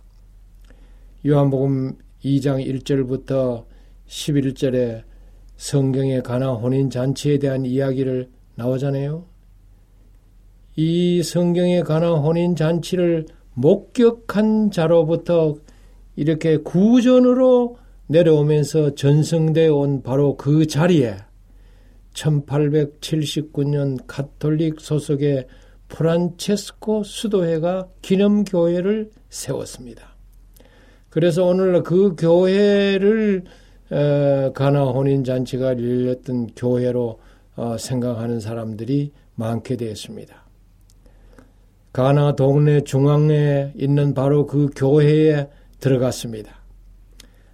요한복음 1.26 1.98
2장 2.24 2.66
1절부터 2.66 3.66
11절에 4.08 5.04
성경에 5.58 6.22
관한 6.22 6.56
혼인 6.56 6.90
잔치에 6.90 7.40
대한 7.40 7.66
이야기를 7.66 8.30
나오잖아요. 8.56 9.26
이 10.76 11.24
성경에 11.24 11.82
관한 11.82 12.14
혼인 12.16 12.56
잔치를 12.56 13.26
목격한 13.54 14.72
자로부터 14.72 15.56
이렇게 16.16 16.58
구전으로 16.58 17.78
내려오면서 18.08 18.96
전승되어 18.96 19.74
온 19.74 20.04
바로 20.04 20.36
그 20.36 20.68
자리에 20.68 21.18
1879년 22.14 24.00
가톨릭 24.06 24.80
소속의 24.80 25.48
프란체스코 25.88 27.04
수도회가 27.04 27.88
기념교회를 28.02 29.12
세웠습니다. 29.30 30.16
그래서 31.10 31.46
오늘 31.46 31.84
그 31.84 32.16
교회를 32.18 33.44
가나 34.54 34.84
혼인잔치가 34.84 35.78
열렸던 35.78 36.48
교회로 36.56 37.20
어, 37.56 37.78
생각하는 37.78 38.42
사람들이 38.42 39.14
많게 39.36 39.78
되었습니다. 39.78 40.45
가나 41.96 42.36
동네 42.36 42.82
중앙에 42.82 43.72
있는 43.78 44.14
바로 44.14 44.46
그 44.46 44.70
교회에 44.76 45.48
들어갔습니다. 45.80 46.52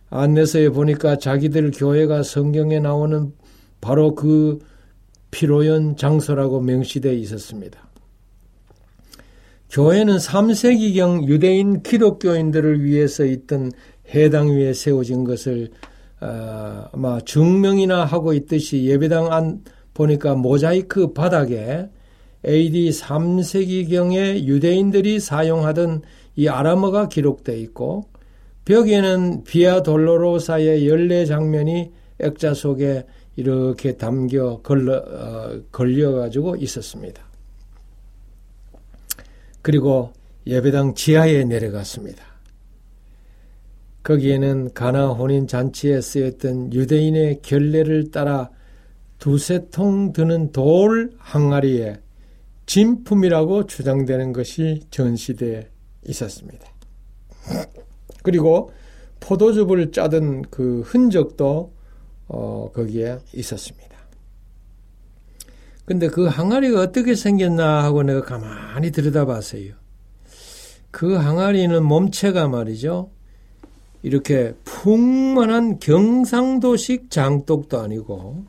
안내서에 0.10 0.70
보니까 0.70 1.18
자기들 1.18 1.70
교회가 1.70 2.24
성경에 2.24 2.80
나오는 2.80 3.34
바로 3.82 4.16
그 4.16 4.58
피로연 5.30 5.96
장소라고 5.96 6.60
명시되어 6.60 7.14
있었습니다. 7.14 7.88
교회는 9.70 10.18
3세기경 10.18 11.28
유대인 11.28 11.84
기독교인들을 11.84 12.84
위해서 12.84 13.24
있던 13.26 13.72
해당 14.16 14.48
위에 14.48 14.74
세워진 14.74 15.24
것을 15.24 15.70
어, 16.20 16.86
아마 16.92 17.20
증명이나 17.20 18.06
하고 18.06 18.34
있듯이 18.34 18.86
예배당 18.86 19.32
안 19.32 19.64
보니까 19.94 20.34
모자이크 20.34 21.14
바닥에 21.14 21.90
AD 22.46 22.90
3세기경에 22.90 24.44
유대인들이 24.46 25.20
사용하던 25.20 26.02
이 26.36 26.48
아람어가 26.48 27.08
기록되어 27.08 27.56
있고 27.56 28.06
벽에는 28.66 29.44
비아 29.44 29.84
돌로로사의 29.84 30.88
연례 30.88 31.26
장면이 31.26 31.92
액자 32.20 32.54
속에 32.54 33.06
이렇게 33.36 33.98
담겨 33.98 34.60
걸려, 34.62 34.98
어, 34.98 35.62
걸려가지고 35.72 36.58
있었습니다. 36.58 37.24
그리고 39.62 40.12
예배당 40.46 40.96
지하에 40.96 41.44
내려갔습니다. 41.46 42.24
거기에는 44.04 44.74
가나 44.74 45.10
혼인 45.10 45.48
잔치에 45.48 46.02
쓰였던 46.02 46.74
유대인의 46.74 47.42
결례를 47.44 48.10
따라 48.12 48.50
두세 49.20 49.70
통 49.70 50.12
드는 50.12 50.52
돌 50.52 51.12
항아리에 51.20 51.98
진품이라고 52.72 53.66
주장되는 53.66 54.32
것이 54.32 54.80
전시되어 54.92 55.64
있었습니다. 56.08 56.66
그리고 58.24 58.72
포도즙을 59.20 59.92
짜던 59.92 60.44
그 60.44 60.80
흔적도 60.86 61.74
어, 62.30 62.72
거기에 62.74 63.18
있었습니다. 63.34 63.90
근데 65.84 66.08
그 66.08 66.28
항아리가 66.28 66.80
어떻게 66.80 67.14
생겼나 67.14 67.84
하고 67.84 68.04
내가 68.04 68.22
가만히 68.22 68.92
들여다봤어요. 68.92 69.74
그 70.92 71.16
항아리는 71.16 71.84
몸체가 71.84 72.48
말이죠. 72.48 73.10
이렇게 74.02 74.56
풍만한 74.64 75.80
경상도식 75.80 77.12
장독도 77.12 77.82
아니고 77.82 78.46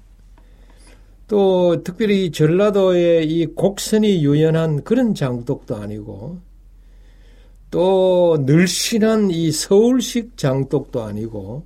또 1.32 1.82
특별히 1.82 2.30
전라도의 2.30 3.26
이 3.26 3.46
곡선이 3.46 4.22
유연한 4.22 4.84
그런 4.84 5.14
장독도 5.14 5.76
아니고 5.76 6.40
또 7.70 8.36
늘씬한 8.40 9.30
이 9.30 9.50
서울식 9.50 10.36
장독도 10.36 11.00
아니고 11.00 11.64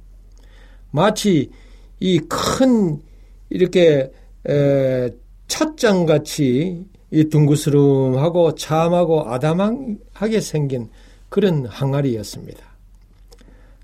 마치 0.92 1.50
이 1.98 2.20
큰 2.28 3.02
이렇게 3.50 4.12
에, 4.48 5.10
찻장 5.48 6.06
같이 6.06 6.84
이 7.10 7.24
둥그스름하고 7.24 8.54
참하고 8.54 9.28
아담하게 9.28 10.42
생긴 10.42 10.90
그런 11.28 11.66
항아리였습니다. 11.66 12.62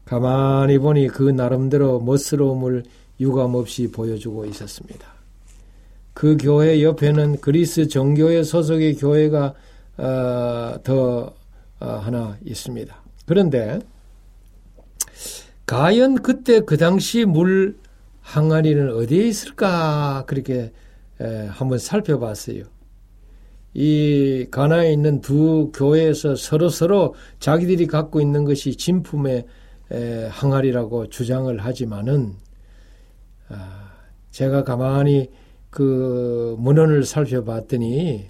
가만히 0.05 0.79
보니 0.79 1.09
그 1.09 1.25
나름대로 1.25 1.99
멋스러움을 1.99 2.85
유감없이 3.19 3.91
보여주고 3.91 4.45
있었습니다. 4.45 5.12
그 6.15 6.37
교회 6.37 6.83
옆에는 6.83 7.41
그리스 7.41 7.89
정교회 7.89 8.43
소속의 8.43 8.97
교회가 8.97 9.55
어, 9.99 10.75
더 10.83 11.35
어, 11.81 11.87
하나 11.87 12.37
있습니다. 12.45 12.95
그런데 13.27 13.81
과연 15.67 16.17
그때 16.17 16.61
그 16.61 16.77
당시 16.77 17.25
물 17.25 17.77
항아리는 18.21 18.95
어디에 18.95 19.27
있을까 19.27 20.25
그렇게 20.27 20.73
에, 21.21 21.47
한번 21.47 21.79
살펴봤어요. 21.79 22.65
이 23.75 24.47
가나에 24.51 24.93
있는 24.93 25.21
두 25.21 25.73
교회에서 25.75 26.37
서로 26.37 26.69
서로 26.69 27.15
자기들이 27.41 27.87
갖고 27.87 28.21
있는 28.21 28.45
것이 28.45 28.77
진품의 28.77 29.47
에, 29.93 30.27
항아리라고 30.31 31.09
주장을 31.09 31.57
하지만은 31.59 32.35
아, 33.49 33.93
제가 34.31 34.65
가만히 34.65 35.31
그 35.73 36.55
문헌을 36.59 37.05
살펴봤더니 37.05 38.29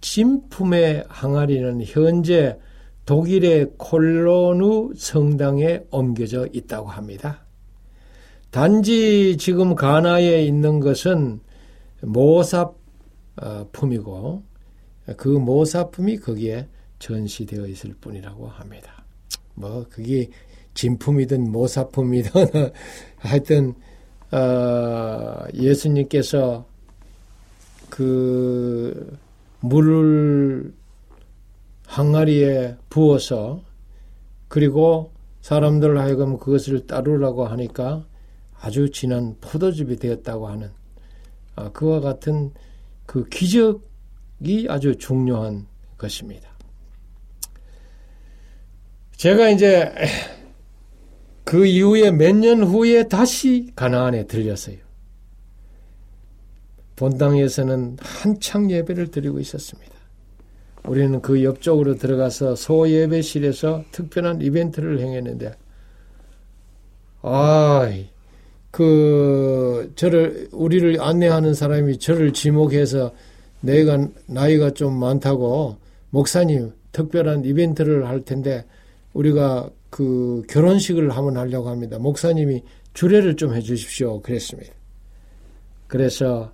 진품의 0.00 1.04
항아리는 1.08 1.80
현재 1.84 2.58
독일의 3.04 3.74
콜로누 3.78 4.94
성당에 4.96 5.82
옮겨져 5.92 6.48
있다고 6.52 6.88
합니다. 6.88 7.46
단지 8.50 9.36
지금 9.38 9.76
가나에 9.76 10.42
있는 10.42 10.80
것은 10.80 11.38
모사품이고 12.02 12.82
그 15.16 15.28
모사품이 15.28 16.16
거기에 16.16 16.66
전시되어 16.98 17.68
있을 17.68 17.94
뿐이라고 18.00 18.48
합니다. 18.48 19.04
뭐 19.54 19.86
그게 19.88 20.30
진품이든 20.74 21.52
모사품이든 21.52 22.72
하여튼 23.18 23.74
어, 24.36 25.46
예수님께서 25.54 26.66
그 27.88 29.18
물을 29.60 30.74
항아리에 31.86 32.76
부어서 32.90 33.62
그리고 34.48 35.10
사람들 35.40 35.98
하여금 35.98 36.38
그것을 36.38 36.86
따르라고 36.86 37.46
하니까 37.46 38.04
아주 38.60 38.90
진한 38.90 39.36
포도즙이 39.40 39.96
되었다고 39.96 40.48
하는 40.48 40.70
아, 41.54 41.70
그와 41.70 42.00
같은 42.00 42.52
그 43.06 43.26
기적이 43.30 44.66
아주 44.68 44.96
중요한 44.98 45.66
것입니다. 45.96 46.50
제가 49.16 49.48
이제 49.48 49.90
그 51.46 51.64
이후에 51.64 52.10
몇 52.10 52.34
년 52.34 52.64
후에 52.64 53.06
다시 53.06 53.70
가나안에 53.76 54.26
들렸어요. 54.26 54.78
본당에서는 56.96 57.98
한창 58.00 58.68
예배를 58.68 59.12
드리고 59.12 59.38
있었습니다. 59.38 59.92
우리는 60.84 61.22
그 61.22 61.44
옆쪽으로 61.44 61.94
들어가서 61.98 62.56
소예배실에서 62.56 63.84
특별한 63.92 64.40
이벤트를 64.42 64.98
행했는데, 64.98 65.54
아, 67.22 67.92
그, 68.72 69.92
저를, 69.94 70.48
우리를 70.50 71.00
안내하는 71.00 71.54
사람이 71.54 71.98
저를 72.00 72.32
지목해서 72.32 73.12
내가 73.60 74.08
나이가 74.26 74.70
좀 74.70 74.98
많다고, 74.98 75.76
목사님, 76.10 76.72
특별한 76.90 77.44
이벤트를 77.44 78.08
할 78.08 78.22
텐데, 78.22 78.64
우리가 79.12 79.70
그 79.96 80.42
결혼식을 80.50 81.08
한번 81.08 81.38
하려고 81.38 81.70
합니다. 81.70 81.98
목사님이 81.98 82.62
주례를 82.92 83.34
좀 83.36 83.54
해주십시오. 83.54 84.20
그랬습니다. 84.20 84.74
그래서 85.86 86.52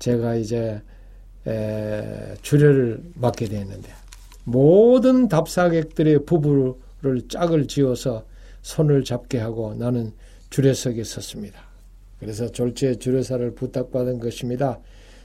제가 0.00 0.34
이제 0.34 0.82
에, 1.46 2.34
주례를 2.42 3.00
맡게 3.14 3.46
됐는데 3.46 3.88
모든 4.42 5.28
답사객들의 5.28 6.24
부부를 6.26 7.28
짝을 7.28 7.68
지어서 7.68 8.24
손을 8.62 9.04
잡게 9.04 9.38
하고 9.38 9.72
나는 9.74 10.12
주례석에 10.50 11.04
섰습니다. 11.04 11.60
그래서 12.18 12.50
졸지에 12.50 12.96
주례사를 12.96 13.54
부탁받은 13.54 14.18
것입니다. 14.18 14.80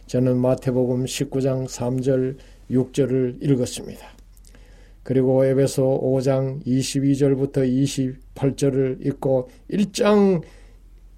저는 0.06 0.38
마태복음 0.38 1.06
19장 1.06 1.66
3절 1.66 2.38
6절을 2.70 3.42
읽었습니다. 3.42 4.15
그리고 5.06 5.46
에베소 5.46 6.02
5장 6.04 6.66
22절부터 6.66 7.58
28절을 8.36 9.06
읽고 9.06 9.50
1장 9.70 10.42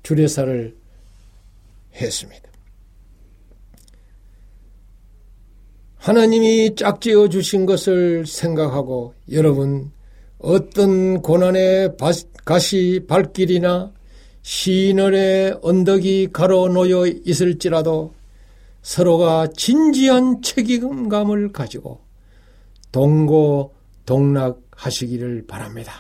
주례사를 0.04 0.76
했습니다. 1.96 2.50
하나님이 5.96 6.76
짝지어 6.76 7.30
주신 7.30 7.66
것을 7.66 8.26
생각하고 8.26 9.14
여러분 9.32 9.94
어떤 10.38 11.22
고난의 11.22 11.96
가시 12.44 13.06
발길이나 13.08 13.94
시인의 14.42 15.60
언덕이 15.62 16.32
가로놓여 16.34 17.08
있을지라도 17.26 18.14
서로가 18.82 19.48
진지한 19.56 20.42
책임감을 20.42 21.54
가지고 21.54 22.02
동고 22.92 23.77
동락하시기를 24.08 25.46
바랍니다. 25.46 25.94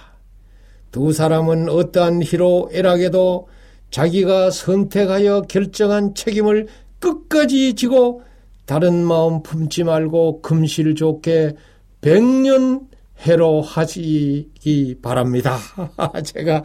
두 0.92 1.14
사람은 1.14 1.70
어떠한 1.70 2.24
희로 2.24 2.72
애락에도 2.74 3.48
자기가 3.92 4.50
선택하여 4.50 5.44
결정한 5.44 6.16
책임을 6.16 6.68
끝까지 7.00 7.76
지고 7.76 8.24
다른 8.66 9.06
마음 9.06 9.44
품지 9.44 9.84
말고 9.84 10.42
금실 10.42 10.96
좋게 10.96 11.54
백년 12.02 12.88
해로 13.20 13.62
하시기 13.62 15.00
바랍니다. 15.02 15.58
제가 16.24 16.64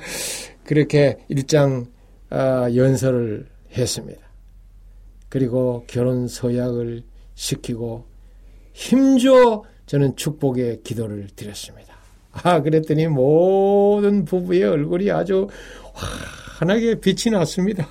그렇게 0.65 1.19
일장 1.29 1.87
아, 2.31 2.71
연설을 2.75 3.47
했습니다. 3.77 4.21
그리고 5.29 5.85
결혼 5.87 6.29
서약을 6.29 7.03
시키고 7.35 8.07
힘줘 8.73 9.65
저는 9.87 10.17
축복의 10.17 10.83
기도를 10.83 11.29
드렸습니다. 11.35 11.97
아, 12.33 12.63
그랬더니 12.63 13.07
모든 13.09 14.25
부부의 14.25 14.65
얼굴이 14.65 15.11
아주 15.11 15.49
환하게 16.59 17.01
빛이 17.01 17.33
났습니다. 17.33 17.89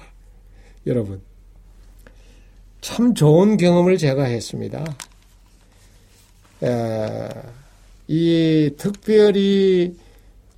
여러분. 0.88 1.22
참 2.82 3.14
좋은 3.14 3.58
경험을 3.58 3.98
제가 3.98 4.24
했습니다. 4.24 4.84
에, 6.64 7.30
이 8.08 8.72
특별히 8.78 9.96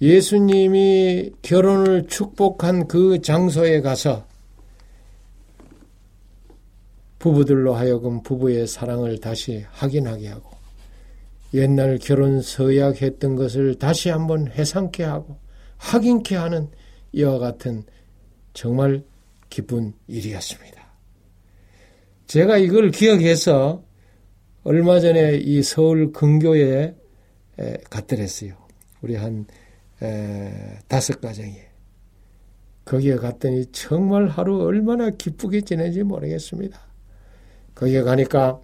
예수님이 0.01 1.31
결혼을 1.41 2.07
축복한 2.07 2.88
그 2.88 3.21
장소에 3.21 3.81
가서 3.81 4.25
부부들로 7.19 7.73
하여금 7.73 8.21
부부의 8.21 8.67
사랑을 8.67 9.19
다시 9.19 9.65
확인하게 9.71 10.29
하고 10.29 10.53
옛날 11.54 11.99
결혼 11.99 12.41
서약했던 12.41 13.36
것을 13.36 13.76
다시 13.76 14.10
한번 14.10 14.47
회상케 14.47 15.04
하고 15.04 15.38
확인케 15.78 16.36
하는 16.36 16.70
이와 17.12 17.38
같은 17.38 17.84
정말 18.54 19.04
기쁜 19.49 19.93
일이었습니다. 20.08 20.84
제가 22.26 22.58
이걸 22.58 22.89
기억해서 22.89 23.84
얼마 24.64 24.99
전에 24.99 25.36
이 25.36 25.62
서울 25.62 26.12
근교에 26.12 26.95
갔더랬어요. 27.89 28.56
우리 29.01 29.16
한 29.16 29.45
에, 30.01 30.80
다섯 30.88 31.22
가정이. 31.22 31.56
거기에 32.86 33.16
갔더니 33.16 33.68
정말 33.68 34.28
하루 34.28 34.62
얼마나 34.64 35.10
기쁘게 35.12 35.62
지내지 35.62 36.04
모르겠습니다. 36.04 36.80
거기에 37.76 38.01
가니까 38.01 38.60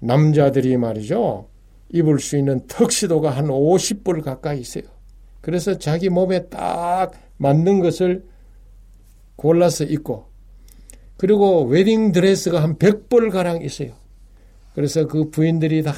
남자들이 0.00 0.76
말이죠. 0.76 1.48
입을 1.90 2.18
수 2.18 2.36
있는 2.36 2.66
턱시도가 2.66 3.30
한 3.30 3.46
50불 3.46 4.22
가까이 4.22 4.60
있어요. 4.60 4.84
그래서 5.40 5.78
자기 5.78 6.08
몸에 6.08 6.48
딱 6.48 7.12
맞는 7.36 7.80
것을 7.80 8.24
골라서 9.36 9.84
입고 9.84 10.26
그리고 11.16 11.64
웨딩 11.64 12.12
드레스가 12.12 12.62
한 12.62 12.76
100벌 12.76 13.30
가량 13.30 13.62
있어요. 13.62 13.92
그래서 14.74 15.06
그 15.06 15.30
부인들이 15.30 15.82
다 15.82 15.92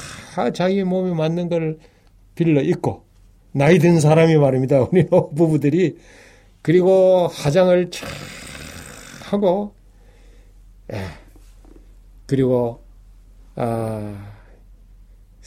자기 0.53 0.83
몸에 0.83 1.13
맞는 1.13 1.49
걸 1.49 1.79
빌려 2.35 2.61
입고 2.61 3.03
나이 3.51 3.79
든 3.79 3.99
사람이 3.99 4.37
말입니다. 4.37 4.81
우리 4.91 5.05
부부들이 5.07 5.97
그리고 6.61 7.27
화장을 7.27 7.89
쫙 7.89 8.07
하고 9.23 9.73
예. 10.93 11.01
그리고 12.25 12.83
아 13.55 14.36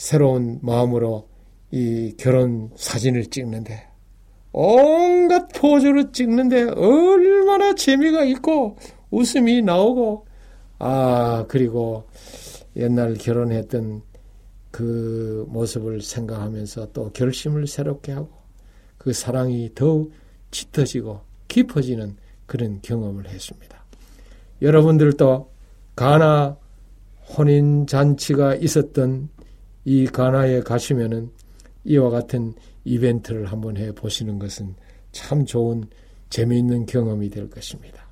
새로운 0.01 0.59
마음으로 0.63 1.29
이 1.71 2.15
결혼 2.17 2.71
사진을 2.75 3.27
찍는데 3.27 3.87
온갖 4.51 5.49
포즈를 5.49 6.11
찍는데 6.11 6.71
얼마나 6.71 7.75
재미가 7.75 8.25
있고 8.25 8.79
웃음이 9.11 9.61
나오고 9.61 10.27
아 10.79 11.45
그리고 11.49 12.05
옛날 12.77 13.13
결혼했던 13.13 14.01
그 14.71 15.45
모습을 15.51 16.01
생각하면서 16.01 16.93
또 16.93 17.13
결심을 17.13 17.67
새롭게 17.67 18.13
하고 18.13 18.31
그 18.97 19.13
사랑이 19.13 19.73
더욱 19.75 20.13
짙어지고 20.51 21.21
깊어지는 21.47 22.17
그런 22.47 22.81
경험을 22.81 23.29
했습니다. 23.29 23.85
여러분들도 24.63 25.51
가나 25.95 26.57
혼인 27.37 27.87
잔치가 27.87 28.55
있었던 28.55 29.29
이 29.85 30.07
가나에 30.07 30.61
가시면은 30.61 31.31
이와 31.85 32.11
같은 32.11 32.55
이벤트를 32.85 33.47
한번 33.47 33.77
해 33.77 33.93
보시는 33.93 34.39
것은 34.39 34.75
참 35.13 35.45
좋은 35.45 35.85
재미있는 36.29 36.87
경험이 36.87 37.31
될 37.31 37.51
것입니다. 37.51 38.09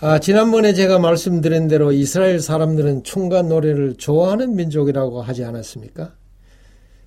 아, 0.00 0.18
지난번에 0.18 0.74
제가 0.74 0.98
말씀드린 0.98 1.66
대로 1.66 1.90
이스라엘 1.92 2.40
사람들은 2.40 3.04
춤과 3.04 3.42
노래를 3.42 3.94
좋아하는 3.96 4.54
민족이라고 4.54 5.22
하지 5.22 5.44
않았습니까? 5.44 6.14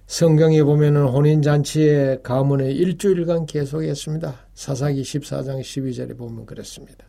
성경에 0.07 0.63
보면은 0.63 1.05
혼인잔치의 1.05 2.23
가문에 2.23 2.71
일주일간 2.71 3.45
계속했습니다. 3.45 4.47
사사기 4.55 5.01
14장 5.01 5.59
12절에 5.59 6.17
보면 6.17 6.45
그렇습니다. 6.45 7.05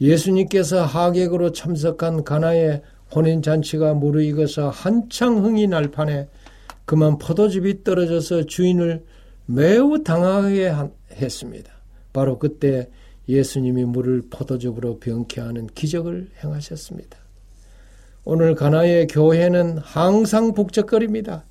예수님께서 0.00 0.84
하객으로 0.84 1.52
참석한 1.52 2.24
가나의 2.24 2.82
혼인 3.14 3.42
잔치가 3.42 3.94
무르익어서 3.94 4.70
한창 4.70 5.44
흥이 5.44 5.66
날 5.66 5.90
판에 5.90 6.28
그만 6.84 7.18
포도즙이 7.18 7.84
떨어져서 7.84 8.44
주인을 8.44 9.04
매우 9.46 10.02
당하게 10.02 10.72
했습니다. 11.12 11.72
바로 12.12 12.38
그때 12.38 12.88
예수님이 13.28 13.84
물을 13.84 14.22
포도즙으로 14.30 14.98
병케 14.98 15.40
하는 15.40 15.66
기적을 15.68 16.30
행하셨습니다. 16.42 17.18
오늘 18.24 18.54
가나의 18.54 19.06
교회는 19.06 19.78
항상 19.78 20.52
북적거립니다. 20.54 21.44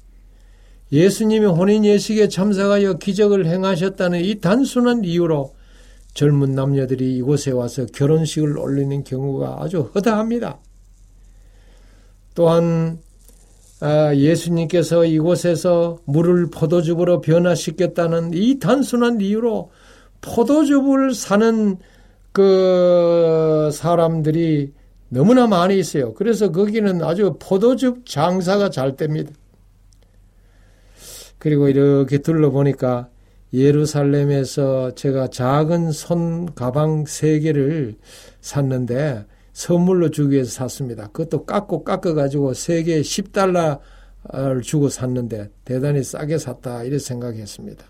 예수님이 0.91 1.45
혼인 1.45 1.85
예식에 1.85 2.27
참석하여 2.27 2.93
기적을 2.95 3.45
행하셨다는 3.45 4.21
이 4.21 4.39
단순한 4.39 5.03
이유로 5.03 5.53
젊은 6.13 6.53
남녀들이 6.53 7.15
이곳에 7.17 7.51
와서 7.51 7.85
결혼식을 7.85 8.57
올리는 8.57 9.03
경우가 9.03 9.57
아주 9.59 9.81
허다합니다. 9.93 10.59
또한 12.39 12.99
아, 13.81 14.15
예수님께서 14.15 15.03
이곳에서 15.03 15.97
물을 16.05 16.49
포도즙으로 16.49 17.19
변화시켰다는 17.19 18.31
이 18.33 18.59
단순한 18.59 19.19
이유로 19.19 19.71
포도즙을 20.21 21.13
사는 21.13 21.77
그 22.31 23.69
사람들이 23.73 24.71
너무나 25.09 25.47
많이 25.47 25.77
있어요. 25.77 26.13
그래서 26.13 26.49
거기는 26.49 27.03
아주 27.03 27.35
포도즙 27.41 28.05
장사가 28.05 28.69
잘 28.69 28.95
됩니다. 28.95 29.33
그리고 31.39 31.67
이렇게 31.67 32.19
둘러보니까 32.19 33.09
예루살렘에서 33.51 34.95
제가 34.95 35.27
작은 35.27 35.91
손 35.91 36.55
가방 36.55 37.03
세 37.05 37.39
개를 37.39 37.95
샀는데 38.39 39.25
선물로 39.59 40.09
주기 40.09 40.35
위해서 40.35 40.51
샀습니다. 40.51 41.07
그것도 41.07 41.45
깎고 41.45 41.83
깎아가지고 41.83 42.53
세 42.53 42.81
개에 42.83 43.01
10달러를 43.01 44.61
주고 44.63 44.87
샀는데 44.87 45.49
대단히 45.65 46.01
싸게 46.01 46.37
샀다. 46.37 46.83
이렇게 46.83 46.99
생각했습니다. 46.99 47.83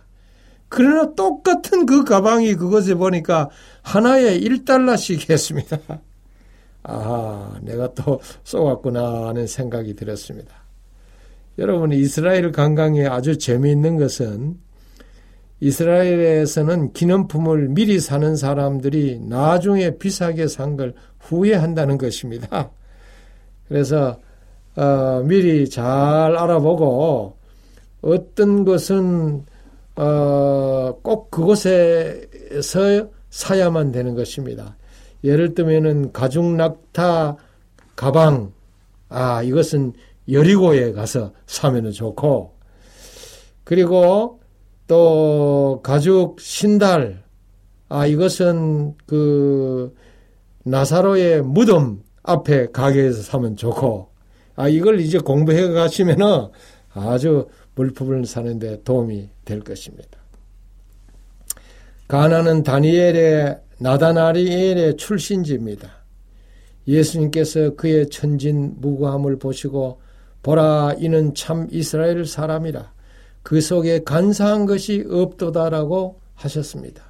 그러나 0.68 1.14
똑같은 1.14 1.86
그 1.86 2.04
가방이 2.04 2.56
그것에 2.56 2.96
보니까 2.96 3.52
하나에 3.84 4.40
1달러씩 4.40 5.30
했습니다. 5.30 5.78
아, 6.84 7.60
내가 7.62 7.94
또 7.94 8.20
쏘았구나 8.44 9.28
하는 9.28 9.46
생각이 9.46 9.94
들었습니다. 9.94 10.52
여러분, 11.60 11.92
이스라엘 11.92 12.52
관광에 12.52 13.06
아주 13.06 13.38
재미있는 13.38 13.98
것은 13.98 14.58
이스라엘에서는 15.62 16.94
기념품을 16.94 17.70
미리 17.70 18.00
사는 18.00 18.36
사람들이 18.36 19.20
나중에 19.20 19.98
비싸게 19.98 20.48
산 20.48 20.78
걸 20.78 20.94
후회한다는 21.20 21.98
것입니다. 21.98 22.72
그래서 23.68 24.20
어, 24.76 25.22
미리 25.26 25.70
잘 25.70 25.86
알아보고 26.38 27.36
어떤 28.02 28.64
것은 28.66 29.46
어, 29.96 30.98
꼭 31.04 31.30
그곳에서 31.30 33.10
사야만 33.30 33.92
되는 33.92 34.16
것입니다. 34.16 34.78
예를 35.24 35.54
들면은 35.54 36.14
가죽 36.14 36.46
낙타 36.46 37.36
가방 37.96 38.54
아 39.10 39.44
이것은 39.44 39.94
여리고에 40.32 40.94
가서 40.94 41.34
사면은 41.46 41.92
좋고 41.92 42.54
그리고 43.66 44.39
또 44.90 45.82
가죽 45.84 46.42
신달 46.42 47.24
아 47.90 48.08
이것은 48.08 48.96
그 49.06 49.96
나사로의 50.64 51.44
무덤 51.44 52.02
앞에 52.24 52.72
가게에서 52.72 53.22
사면 53.22 53.56
좋고 53.56 54.10
아 54.56 54.68
이걸 54.68 55.00
이제 55.00 55.20
공부해 55.20 55.70
가시면은 55.70 56.48
아주 56.92 57.48
물품을 57.76 58.26
사는데 58.26 58.82
도움이 58.84 59.30
될 59.46 59.60
것입니다. 59.60 60.18
가나는 62.08 62.64
다니엘의 62.64 63.60
나다나리엘의 63.78 64.98
출신지입니다. 64.98 65.88
예수님께서 66.88 67.76
그의 67.76 68.10
천진 68.10 68.74
무구함을 68.78 69.38
보시고 69.38 70.02
보라 70.42 70.96
이는 70.98 71.36
참 71.36 71.68
이스라엘 71.70 72.26
사람이라 72.26 72.92
그 73.50 73.62
속에 73.62 74.04
간사한 74.04 74.68
것이 74.68 75.04
없도다라고 75.10 76.20
하셨습니다. 76.36 77.02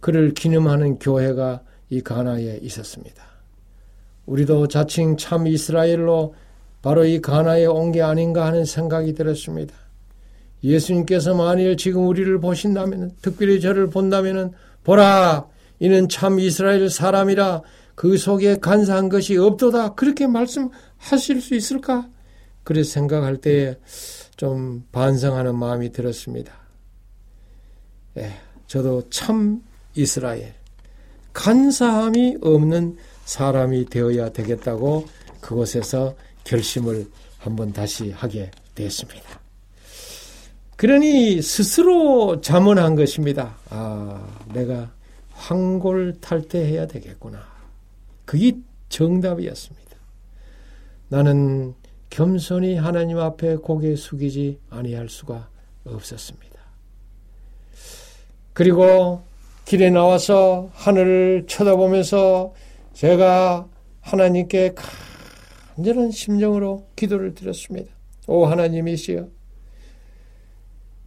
그를 0.00 0.32
기념하는 0.32 0.98
교회가 0.98 1.60
이 1.90 2.00
가나에 2.00 2.60
있었습니다. 2.62 3.22
우리도 4.24 4.68
자칭 4.68 5.18
참 5.18 5.46
이스라엘로 5.46 6.34
바로 6.80 7.04
이 7.04 7.20
가나에 7.20 7.66
온 7.66 7.92
게 7.92 8.00
아닌가 8.00 8.46
하는 8.46 8.64
생각이 8.64 9.12
들었습니다. 9.12 9.74
예수님께서 10.64 11.34
만일 11.34 11.76
지금 11.76 12.06
우리를 12.06 12.40
보신다면, 12.40 13.12
특별히 13.20 13.60
저를 13.60 13.90
본다면, 13.90 14.52
보라, 14.82 15.46
이는 15.78 16.08
참 16.08 16.40
이스라엘 16.40 16.88
사람이라 16.88 17.60
그 17.94 18.16
속에 18.16 18.60
간사한 18.60 19.10
것이 19.10 19.36
없도다. 19.36 19.92
그렇게 19.92 20.26
말씀하실 20.26 21.42
수 21.42 21.54
있을까? 21.54 22.08
그래 22.68 22.82
생각할 22.82 23.38
때에 23.38 23.78
좀 24.36 24.84
반성하는 24.92 25.56
마음이 25.56 25.90
들었습니다. 25.90 26.52
예, 28.18 28.30
저도 28.66 29.08
참 29.08 29.62
이스라엘, 29.94 30.52
간사함이 31.32 32.36
없는 32.42 32.98
사람이 33.24 33.86
되어야 33.86 34.32
되겠다고 34.34 35.06
그곳에서 35.40 36.14
결심을 36.44 37.06
한번 37.38 37.72
다시 37.72 38.10
하게 38.10 38.50
되었습니다. 38.74 39.40
그러니 40.76 41.40
스스로 41.40 42.42
자문한 42.42 42.96
것입니다. 42.96 43.56
아, 43.70 44.28
내가 44.52 44.92
황골탈퇴해야 45.30 46.86
되겠구나. 46.86 47.48
그게 48.26 48.58
정답이었습니다. 48.90 49.96
나는 51.08 51.74
겸손히 52.10 52.76
하나님 52.76 53.18
앞에 53.18 53.56
고개 53.56 53.94
숙이지 53.94 54.58
아니할 54.70 55.08
수가 55.08 55.48
없었습니다. 55.84 56.58
그리고 58.52 59.22
길에 59.64 59.90
나와서 59.90 60.70
하늘을 60.72 61.44
쳐다보면서 61.46 62.54
제가 62.94 63.68
하나님께 64.00 64.74
간절한 65.76 66.10
심정으로 66.10 66.88
기도를 66.96 67.34
드렸습니다. 67.34 67.92
오 68.26 68.46
하나님이시여 68.46 69.28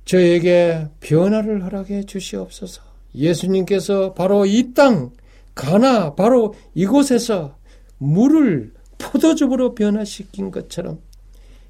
저에게 0.06 0.88
변화를 1.00 1.64
허락해 1.64 2.04
주시옵소서. 2.04 2.82
예수님께서 3.14 4.14
바로 4.14 4.46
이 4.46 4.74
땅, 4.74 5.12
가나, 5.54 6.16
바로 6.16 6.54
이곳에서 6.74 7.58
물을 7.98 8.74
포도즙으로 9.02 9.76
변화시킨 9.76 10.52
것처럼 10.52 11.00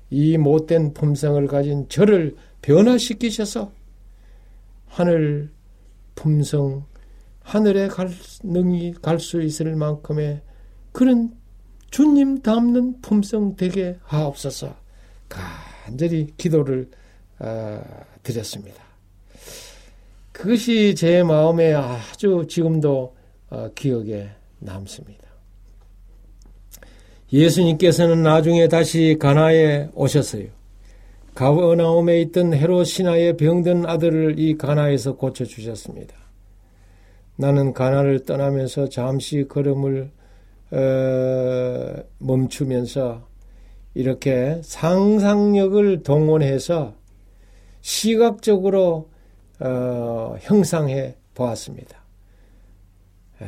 이 0.09 0.37
못된 0.37 0.93
품성을 0.93 1.45
가진 1.47 1.87
저를 1.89 2.35
변화시키셔서 2.61 3.71
하늘 4.87 5.49
품성, 6.15 6.85
하늘에 7.41 7.87
갈 7.87 8.09
능이 8.43 8.95
갈 9.01 9.19
수 9.19 9.41
있을 9.41 9.75
만큼의 9.75 10.41
그런 10.91 11.33
주님 11.89 12.41
닮는 12.41 13.01
품성 13.01 13.55
되게 13.55 13.97
하옵소서 14.03 14.75
간절히 15.29 16.33
기도를 16.37 16.89
어, 17.39 17.81
드렸습니다. 18.21 18.83
그것이 20.31 20.95
제 20.95 21.23
마음에 21.23 21.73
아주 21.73 22.45
지금도 22.47 23.15
어, 23.49 23.69
기억에 23.73 24.29
남습니다. 24.59 25.20
예수님께서는 27.31 28.23
나중에 28.23 28.67
다시 28.67 29.17
가나에 29.19 29.89
오셨어요. 29.93 30.47
가버나움에 31.33 32.19
있던 32.21 32.53
헤롯 32.53 32.85
신하의 32.85 33.37
병든 33.37 33.85
아들을 33.85 34.37
이 34.37 34.57
가나에서 34.57 35.15
고쳐 35.15 35.45
주셨습니다. 35.45 36.15
나는 37.37 37.73
가나를 37.73 38.25
떠나면서 38.25 38.89
잠시 38.89 39.45
걸음을 39.47 40.11
어, 40.71 42.03
멈추면서 42.19 43.27
이렇게 43.93 44.61
상상력을 44.63 46.03
동원해서 46.03 46.95
시각적으로 47.81 49.09
어, 49.59 50.35
형상해 50.39 51.15
보았습니다. 51.33 51.97
에, 53.41 53.45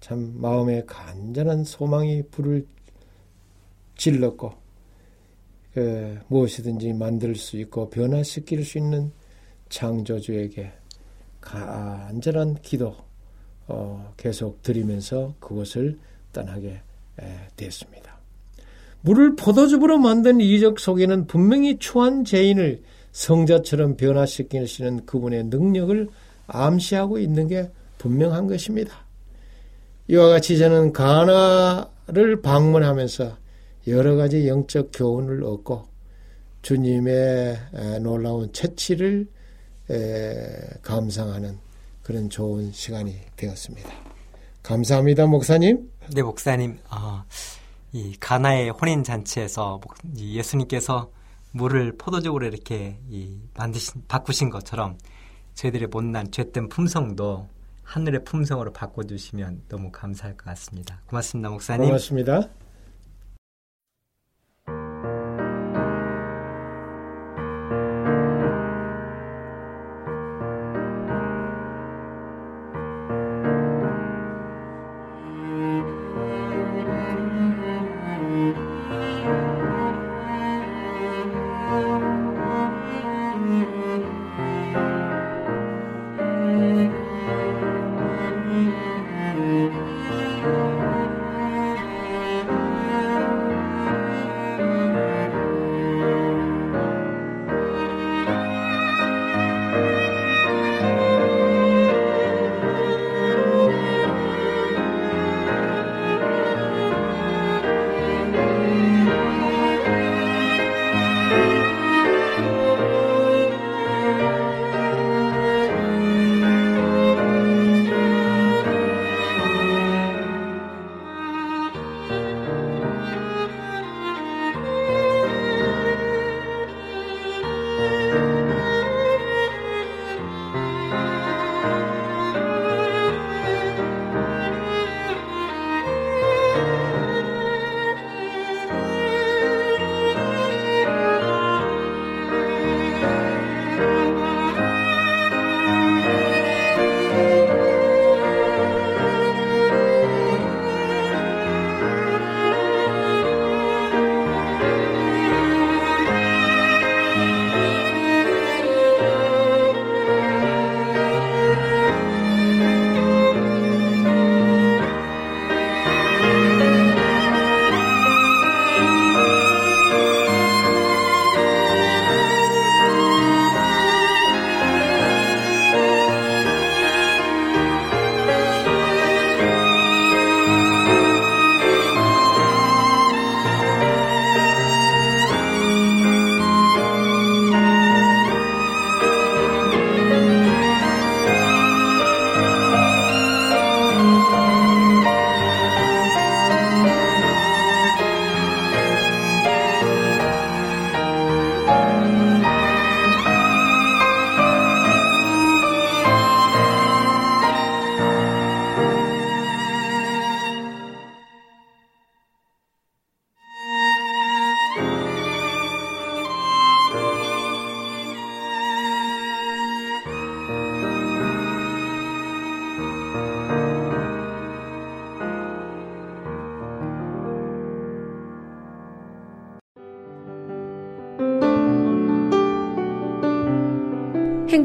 참 0.00 0.34
마음에 0.36 0.82
간절한 0.86 1.64
소망이 1.64 2.22
불을 2.30 2.66
질렀고 3.96 4.52
그, 5.74 6.18
무엇이든지 6.28 6.94
만들 6.94 7.34
수 7.34 7.58
있고 7.58 7.90
변화시킬 7.90 8.64
수 8.64 8.78
있는 8.78 9.12
창조주에게 9.68 10.72
간절한 11.40 12.62
기도 12.62 12.96
어, 13.68 14.12
계속 14.16 14.62
드리면서 14.62 15.34
그것을 15.40 15.98
떠나게 16.32 16.80
에, 17.20 17.36
됐습니다. 17.56 18.16
물을 19.00 19.36
포도즙으로 19.36 19.98
만든 19.98 20.40
이적 20.40 20.80
속에는 20.80 21.26
분명히 21.26 21.78
추한 21.78 22.24
죄인을 22.24 22.82
성자처럼 23.12 23.96
변화시키시는 23.96 25.06
그분의 25.06 25.44
능력을 25.44 26.08
암시하고 26.46 27.18
있는 27.18 27.48
게 27.48 27.70
분명한 27.98 28.46
것입니다. 28.46 29.06
이와 30.08 30.28
같이 30.28 30.58
저는 30.58 30.92
가나를 30.92 32.40
방문하면서 32.42 33.36
여러 33.86 34.16
가지 34.16 34.48
영적 34.48 34.90
교훈을 34.92 35.44
얻고 35.44 35.86
주님의 36.62 37.56
놀라운 38.02 38.52
채취를 38.52 39.28
감상하는 40.82 41.58
그런 42.02 42.28
좋은 42.28 42.72
시간이 42.72 43.16
되었습니다. 43.36 43.88
감사합니다, 44.62 45.26
목사님. 45.26 45.90
네, 46.12 46.22
목사님. 46.22 46.78
어, 46.90 47.24
이 47.92 48.16
가나의 48.18 48.70
혼인 48.70 49.04
잔치에서 49.04 49.80
예수님께서 50.16 51.10
물을 51.52 51.96
포도적으로 51.96 52.46
이렇게 52.46 52.98
이 53.08 53.38
만드신 53.54 54.02
바꾸신 54.08 54.50
것처럼 54.50 54.98
저희들의 55.54 55.88
못난 55.88 56.30
죄된 56.30 56.68
품성도 56.68 57.48
하늘의 57.82 58.24
품성으로 58.24 58.72
바꿔주시면 58.72 59.62
너무 59.68 59.90
감사할 59.92 60.36
것 60.36 60.44
같습니다. 60.46 61.00
고맙습니다, 61.06 61.50
목사님. 61.50 61.86
고맙습니다. 61.86 62.48